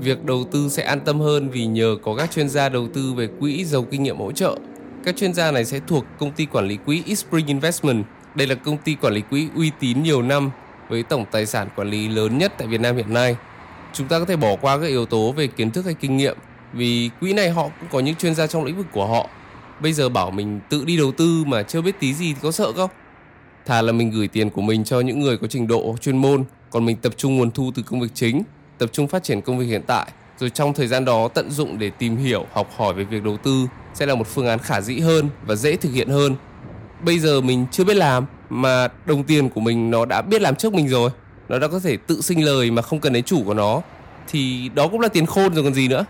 việc 0.00 0.24
đầu 0.24 0.44
tư 0.52 0.68
sẽ 0.68 0.82
an 0.82 1.00
tâm 1.00 1.20
hơn 1.20 1.48
vì 1.48 1.66
nhờ 1.66 1.96
có 2.02 2.16
các 2.16 2.30
chuyên 2.30 2.48
gia 2.48 2.68
đầu 2.68 2.88
tư 2.94 3.12
về 3.12 3.28
quỹ 3.40 3.64
giàu 3.64 3.86
kinh 3.90 4.02
nghiệm 4.02 4.18
hỗ 4.18 4.32
trợ. 4.32 4.56
Các 5.04 5.16
chuyên 5.16 5.34
gia 5.34 5.50
này 5.50 5.64
sẽ 5.64 5.80
thuộc 5.86 6.04
công 6.18 6.32
ty 6.32 6.46
quản 6.46 6.68
lý 6.68 6.76
quỹ 6.76 7.14
Spring 7.14 7.46
Investment. 7.46 8.04
Đây 8.34 8.46
là 8.46 8.54
công 8.54 8.76
ty 8.76 8.94
quản 8.94 9.14
lý 9.14 9.20
quỹ 9.20 9.48
uy 9.56 9.70
tín 9.80 10.02
nhiều 10.02 10.22
năm 10.22 10.50
với 10.88 11.02
tổng 11.02 11.24
tài 11.30 11.46
sản 11.46 11.68
quản 11.76 11.90
lý 11.90 12.08
lớn 12.08 12.38
nhất 12.38 12.52
tại 12.58 12.68
Việt 12.68 12.80
Nam 12.80 12.96
hiện 12.96 13.14
nay. 13.14 13.36
Chúng 13.92 14.08
ta 14.08 14.18
có 14.18 14.24
thể 14.24 14.36
bỏ 14.36 14.56
qua 14.60 14.78
các 14.78 14.86
yếu 14.86 15.06
tố 15.06 15.32
về 15.32 15.46
kiến 15.46 15.70
thức 15.70 15.84
hay 15.84 15.94
kinh 15.94 16.16
nghiệm 16.16 16.36
vì 16.72 17.10
quỹ 17.20 17.32
này 17.32 17.50
họ 17.50 17.62
cũng 17.62 17.88
có 17.92 18.00
những 18.00 18.14
chuyên 18.14 18.34
gia 18.34 18.46
trong 18.46 18.64
lĩnh 18.64 18.76
vực 18.76 18.86
của 18.92 19.06
họ. 19.06 19.28
Bây 19.80 19.92
giờ 19.92 20.08
bảo 20.08 20.30
mình 20.30 20.60
tự 20.68 20.84
đi 20.84 20.96
đầu 20.96 21.12
tư 21.12 21.44
mà 21.46 21.62
chưa 21.62 21.80
biết 21.80 22.00
tí 22.00 22.14
gì 22.14 22.34
thì 22.34 22.40
có 22.42 22.50
sợ 22.50 22.72
không? 22.72 22.90
Thà 23.66 23.82
là 23.82 23.92
mình 23.92 24.10
gửi 24.10 24.28
tiền 24.28 24.50
của 24.50 24.62
mình 24.62 24.84
cho 24.84 25.00
những 25.00 25.20
người 25.20 25.36
có 25.36 25.46
trình 25.46 25.66
độ 25.66 25.96
chuyên 26.00 26.16
môn, 26.16 26.44
còn 26.70 26.84
mình 26.84 26.96
tập 26.96 27.12
trung 27.16 27.36
nguồn 27.36 27.50
thu 27.50 27.72
từ 27.74 27.82
công 27.82 28.00
việc 28.00 28.10
chính 28.14 28.42
tập 28.78 28.90
trung 28.92 29.08
phát 29.08 29.22
triển 29.22 29.40
công 29.40 29.58
việc 29.58 29.66
hiện 29.66 29.82
tại 29.86 30.06
rồi 30.38 30.50
trong 30.50 30.74
thời 30.74 30.86
gian 30.86 31.04
đó 31.04 31.28
tận 31.28 31.50
dụng 31.50 31.78
để 31.78 31.90
tìm 31.90 32.16
hiểu 32.16 32.46
học 32.52 32.70
hỏi 32.76 32.94
về 32.94 33.04
việc 33.04 33.24
đầu 33.24 33.36
tư 33.36 33.66
sẽ 33.94 34.06
là 34.06 34.14
một 34.14 34.26
phương 34.26 34.46
án 34.46 34.58
khả 34.58 34.80
dĩ 34.80 34.98
hơn 34.98 35.28
và 35.46 35.54
dễ 35.54 35.76
thực 35.76 35.92
hiện 35.92 36.08
hơn 36.08 36.34
bây 37.04 37.18
giờ 37.18 37.40
mình 37.40 37.66
chưa 37.70 37.84
biết 37.84 37.96
làm 37.96 38.26
mà 38.50 38.88
đồng 39.06 39.24
tiền 39.24 39.48
của 39.48 39.60
mình 39.60 39.90
nó 39.90 40.04
đã 40.04 40.22
biết 40.22 40.42
làm 40.42 40.56
trước 40.56 40.74
mình 40.74 40.88
rồi 40.88 41.10
nó 41.48 41.58
đã 41.58 41.68
có 41.68 41.80
thể 41.80 41.96
tự 41.96 42.20
sinh 42.20 42.44
lời 42.44 42.70
mà 42.70 42.82
không 42.82 43.00
cần 43.00 43.12
đến 43.12 43.24
chủ 43.24 43.42
của 43.44 43.54
nó 43.54 43.82
thì 44.28 44.70
đó 44.74 44.88
cũng 44.88 45.00
là 45.00 45.08
tiền 45.08 45.26
khôn 45.26 45.54
rồi 45.54 45.64
còn 45.64 45.74
gì 45.74 45.88
nữa 45.88 46.04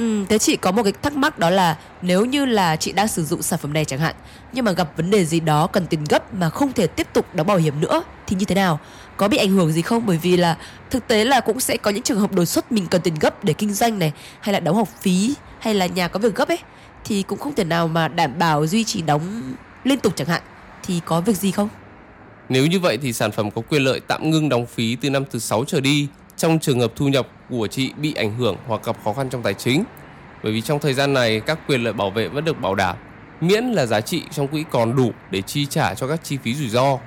Ừ, 0.00 0.24
thế 0.28 0.38
chị 0.38 0.56
có 0.56 0.72
một 0.72 0.82
cái 0.82 0.92
thắc 1.02 1.12
mắc 1.12 1.38
đó 1.38 1.50
là 1.50 1.78
nếu 2.02 2.24
như 2.24 2.46
là 2.46 2.76
chị 2.76 2.92
đang 2.92 3.08
sử 3.08 3.24
dụng 3.24 3.42
sản 3.42 3.58
phẩm 3.58 3.72
này 3.72 3.84
chẳng 3.84 3.98
hạn 3.98 4.14
nhưng 4.52 4.64
mà 4.64 4.72
gặp 4.72 4.96
vấn 4.96 5.10
đề 5.10 5.24
gì 5.24 5.40
đó 5.40 5.66
cần 5.66 5.86
tiền 5.86 6.04
gấp 6.08 6.34
mà 6.34 6.50
không 6.50 6.72
thể 6.72 6.86
tiếp 6.86 7.06
tục 7.12 7.34
đóng 7.34 7.46
bảo 7.46 7.56
hiểm 7.56 7.80
nữa 7.80 8.02
thì 8.26 8.36
như 8.36 8.44
thế 8.44 8.54
nào? 8.54 8.80
Có 9.16 9.28
bị 9.28 9.36
ảnh 9.36 9.50
hưởng 9.50 9.72
gì 9.72 9.82
không? 9.82 10.06
Bởi 10.06 10.16
vì 10.16 10.36
là 10.36 10.56
thực 10.90 11.08
tế 11.08 11.24
là 11.24 11.40
cũng 11.40 11.60
sẽ 11.60 11.76
có 11.76 11.90
những 11.90 12.02
trường 12.02 12.20
hợp 12.20 12.32
đột 12.32 12.44
xuất 12.44 12.72
mình 12.72 12.86
cần 12.86 13.02
tiền 13.02 13.14
gấp 13.20 13.44
để 13.44 13.52
kinh 13.52 13.72
doanh 13.72 13.98
này 13.98 14.12
hay 14.40 14.52
là 14.52 14.60
đóng 14.60 14.76
học 14.76 14.88
phí 15.00 15.34
hay 15.58 15.74
là 15.74 15.86
nhà 15.86 16.08
có 16.08 16.20
việc 16.20 16.34
gấp 16.34 16.48
ấy 16.48 16.58
thì 17.04 17.22
cũng 17.22 17.38
không 17.38 17.54
thể 17.54 17.64
nào 17.64 17.88
mà 17.88 18.08
đảm 18.08 18.38
bảo 18.38 18.66
duy 18.66 18.84
trì 18.84 19.02
đóng 19.02 19.54
liên 19.84 19.98
tục 19.98 20.12
chẳng 20.16 20.28
hạn 20.28 20.42
thì 20.82 21.00
có 21.04 21.20
việc 21.20 21.36
gì 21.36 21.50
không? 21.50 21.68
Nếu 22.48 22.66
như 22.66 22.80
vậy 22.80 22.98
thì 23.02 23.12
sản 23.12 23.32
phẩm 23.32 23.50
có 23.50 23.62
quyền 23.68 23.82
lợi 23.82 24.00
tạm 24.00 24.30
ngưng 24.30 24.48
đóng 24.48 24.66
phí 24.66 24.96
từ 24.96 25.10
năm 25.10 25.24
thứ 25.30 25.38
6 25.38 25.64
trở 25.64 25.80
đi 25.80 26.08
trong 26.40 26.58
trường 26.58 26.80
hợp 26.80 26.92
thu 26.96 27.08
nhập 27.08 27.28
của 27.50 27.66
chị 27.66 27.92
bị 27.96 28.14
ảnh 28.14 28.38
hưởng 28.38 28.56
hoặc 28.66 28.80
gặp 28.84 28.96
khó 29.04 29.12
khăn 29.12 29.30
trong 29.30 29.42
tài 29.42 29.54
chính. 29.54 29.84
Bởi 30.42 30.52
vì 30.52 30.60
trong 30.60 30.78
thời 30.78 30.94
gian 30.94 31.12
này 31.12 31.40
các 31.40 31.58
quyền 31.68 31.84
lợi 31.84 31.92
bảo 31.92 32.10
vệ 32.10 32.28
vẫn 32.28 32.44
được 32.44 32.60
bảo 32.60 32.74
đảm. 32.74 32.96
miễn 33.40 33.64
là 33.64 33.86
giá 33.86 34.00
trị 34.00 34.22
trong 34.30 34.48
quỹ 34.48 34.64
còn 34.70 34.96
đủ 34.96 35.12
để 35.30 35.42
chi 35.42 35.66
trả 35.66 35.94
cho 35.94 36.08
các 36.08 36.20
chi 36.24 36.38
phí 36.42 36.54
rủi 36.54 36.68
ro. 36.68 36.98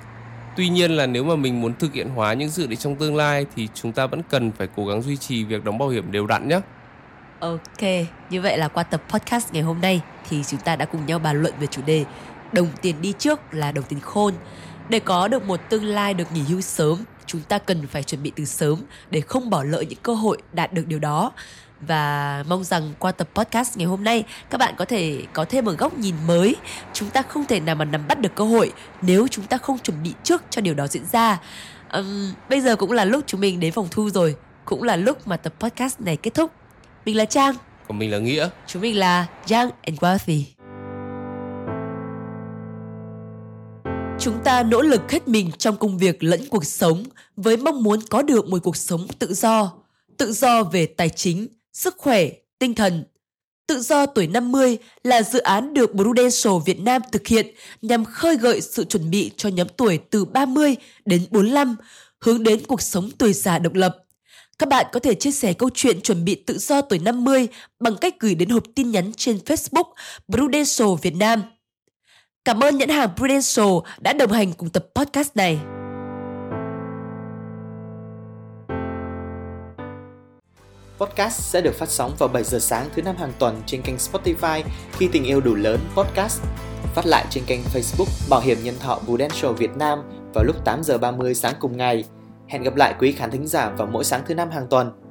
Tuy 0.56 0.68
nhiên 0.68 0.90
là 0.90 1.06
nếu 1.06 1.24
mà 1.24 1.36
mình 1.36 1.60
muốn 1.60 1.74
thực 1.74 1.94
hiện 1.94 2.08
hóa 2.08 2.32
những 2.32 2.48
dự 2.48 2.66
định 2.66 2.78
trong 2.78 2.96
tương 2.96 3.16
lai 3.16 3.46
thì 3.56 3.68
chúng 3.74 3.92
ta 3.92 4.06
vẫn 4.06 4.22
cần 4.30 4.52
phải 4.52 4.68
cố 4.76 4.86
gắng 4.86 5.02
duy 5.02 5.16
trì 5.16 5.44
việc 5.44 5.64
đóng 5.64 5.78
bảo 5.78 5.88
hiểm 5.88 6.12
đều 6.12 6.26
đặn 6.26 6.48
nhé. 6.48 6.60
Ok, 7.40 7.82
như 8.30 8.40
vậy 8.40 8.58
là 8.58 8.68
qua 8.68 8.82
tập 8.82 9.02
podcast 9.08 9.52
ngày 9.52 9.62
hôm 9.62 9.80
nay 9.80 10.00
thì 10.28 10.44
chúng 10.44 10.60
ta 10.60 10.76
đã 10.76 10.84
cùng 10.84 11.06
nhau 11.06 11.18
bàn 11.18 11.42
luận 11.42 11.54
về 11.60 11.66
chủ 11.66 11.82
đề 11.86 12.04
đồng 12.52 12.68
tiền 12.82 13.02
đi 13.02 13.12
trước 13.18 13.40
là 13.54 13.72
đồng 13.72 13.84
tiền 13.84 14.00
khôn. 14.00 14.34
Để 14.88 15.00
có 15.00 15.28
được 15.28 15.44
một 15.44 15.60
tương 15.68 15.84
lai 15.84 16.14
được 16.14 16.32
nghỉ 16.32 16.40
hưu 16.40 16.60
sớm, 16.60 17.04
chúng 17.34 17.42
ta 17.42 17.58
cần 17.58 17.86
phải 17.86 18.02
chuẩn 18.02 18.22
bị 18.22 18.32
từ 18.36 18.44
sớm 18.44 18.82
để 19.10 19.20
không 19.20 19.50
bỏ 19.50 19.62
lỡ 19.62 19.80
những 19.80 19.98
cơ 20.02 20.14
hội 20.14 20.38
đạt 20.52 20.72
được 20.72 20.86
điều 20.86 20.98
đó. 20.98 21.32
Và 21.80 22.44
mong 22.48 22.64
rằng 22.64 22.92
qua 22.98 23.12
tập 23.12 23.28
podcast 23.34 23.76
ngày 23.76 23.86
hôm 23.86 24.04
nay 24.04 24.24
các 24.50 24.58
bạn 24.58 24.74
có 24.76 24.84
thể 24.84 25.22
có 25.32 25.44
thêm 25.44 25.64
một 25.64 25.72
góc 25.78 25.98
nhìn 25.98 26.14
mới. 26.26 26.56
Chúng 26.92 27.10
ta 27.10 27.22
không 27.22 27.46
thể 27.46 27.60
nào 27.60 27.74
mà 27.74 27.84
nắm 27.84 28.08
bắt 28.08 28.20
được 28.20 28.34
cơ 28.34 28.44
hội 28.44 28.72
nếu 29.02 29.28
chúng 29.28 29.46
ta 29.46 29.58
không 29.58 29.78
chuẩn 29.78 30.02
bị 30.02 30.12
trước 30.22 30.42
cho 30.50 30.60
điều 30.60 30.74
đó 30.74 30.86
diễn 30.86 31.04
ra. 31.12 31.40
Um, 31.92 32.32
bây 32.48 32.60
giờ 32.60 32.76
cũng 32.76 32.92
là 32.92 33.04
lúc 33.04 33.24
chúng 33.26 33.40
mình 33.40 33.60
đến 33.60 33.72
phòng 33.72 33.88
thu 33.90 34.10
rồi, 34.10 34.36
cũng 34.64 34.82
là 34.82 34.96
lúc 34.96 35.28
mà 35.28 35.36
tập 35.36 35.54
podcast 35.60 36.00
này 36.00 36.16
kết 36.16 36.34
thúc. 36.34 36.50
Mình 37.04 37.16
là 37.16 37.24
Trang. 37.24 37.54
Còn 37.88 37.98
mình 37.98 38.10
là 38.10 38.18
Nghĩa. 38.18 38.48
Chúng 38.66 38.82
mình 38.82 38.98
là 38.98 39.26
Young 39.50 39.70
and 39.82 39.98
Wealthy. 39.98 40.53
Chúng 44.24 44.44
ta 44.44 44.62
nỗ 44.62 44.82
lực 44.82 45.10
hết 45.10 45.28
mình 45.28 45.50
trong 45.58 45.76
công 45.76 45.98
việc 45.98 46.24
lẫn 46.24 46.40
cuộc 46.50 46.64
sống 46.64 47.04
với 47.36 47.56
mong 47.56 47.82
muốn 47.82 48.00
có 48.10 48.22
được 48.22 48.48
một 48.48 48.58
cuộc 48.62 48.76
sống 48.76 49.06
tự 49.18 49.34
do, 49.34 49.72
tự 50.16 50.32
do 50.32 50.62
về 50.62 50.86
tài 50.86 51.08
chính, 51.08 51.48
sức 51.72 51.94
khỏe, 51.98 52.28
tinh 52.58 52.74
thần. 52.74 53.04
Tự 53.66 53.80
do 53.80 54.06
tuổi 54.06 54.26
50 54.26 54.78
là 55.02 55.22
dự 55.22 55.38
án 55.38 55.74
được 55.74 55.90
Prudential 55.92 56.52
Việt 56.66 56.80
Nam 56.80 57.02
thực 57.12 57.26
hiện 57.26 57.46
nhằm 57.82 58.04
khơi 58.04 58.36
gợi 58.36 58.60
sự 58.60 58.84
chuẩn 58.84 59.10
bị 59.10 59.30
cho 59.36 59.48
nhóm 59.48 59.68
tuổi 59.76 59.98
từ 60.10 60.24
30 60.24 60.76
đến 61.04 61.26
45, 61.30 61.76
hướng 62.20 62.42
đến 62.42 62.60
cuộc 62.66 62.82
sống 62.82 63.10
tuổi 63.18 63.32
già 63.32 63.58
độc 63.58 63.74
lập. 63.74 63.96
Các 64.58 64.68
bạn 64.68 64.86
có 64.92 65.00
thể 65.00 65.14
chia 65.14 65.30
sẻ 65.30 65.52
câu 65.52 65.70
chuyện 65.74 66.00
chuẩn 66.00 66.24
bị 66.24 66.34
tự 66.34 66.58
do 66.58 66.80
tuổi 66.80 66.98
50 66.98 67.48
bằng 67.80 67.96
cách 68.00 68.14
gửi 68.20 68.34
đến 68.34 68.48
hộp 68.48 68.64
tin 68.74 68.90
nhắn 68.90 69.12
trên 69.16 69.38
Facebook 69.46 69.92
Prudential 70.32 70.88
Việt 71.02 71.14
Nam. 71.16 71.42
Cảm 72.44 72.60
ơn 72.60 72.78
nhãn 72.78 72.88
hàng 72.88 73.08
Prudential 73.16 73.66
đã 74.00 74.12
đồng 74.12 74.32
hành 74.32 74.52
cùng 74.52 74.68
tập 74.68 74.86
podcast 74.94 75.36
này. 75.36 75.58
Podcast 80.98 81.40
sẽ 81.40 81.60
được 81.60 81.74
phát 81.74 81.88
sóng 81.88 82.14
vào 82.18 82.28
7 82.28 82.44
giờ 82.44 82.58
sáng 82.58 82.88
thứ 82.94 83.02
năm 83.02 83.16
hàng 83.16 83.32
tuần 83.38 83.62
trên 83.66 83.82
kênh 83.82 83.96
Spotify 83.96 84.62
khi 84.92 85.08
tình 85.12 85.24
yêu 85.24 85.40
đủ 85.40 85.54
lớn 85.54 85.80
podcast. 85.94 86.42
Phát 86.94 87.06
lại 87.06 87.24
trên 87.30 87.44
kênh 87.46 87.60
Facebook 87.74 88.28
Bảo 88.30 88.40
hiểm 88.40 88.58
nhân 88.62 88.74
thọ 88.80 89.00
Prudential 89.06 89.52
Việt 89.52 89.76
Nam 89.76 90.02
vào 90.34 90.44
lúc 90.44 90.56
8 90.64 90.82
giờ 90.82 90.98
30 90.98 91.34
sáng 91.34 91.54
cùng 91.60 91.76
ngày. 91.76 92.04
Hẹn 92.48 92.62
gặp 92.62 92.76
lại 92.76 92.94
quý 92.98 93.12
khán 93.12 93.30
thính 93.30 93.46
giả 93.46 93.70
vào 93.70 93.88
mỗi 93.92 94.04
sáng 94.04 94.22
thứ 94.26 94.34
năm 94.34 94.50
hàng 94.50 94.66
tuần. 94.70 95.03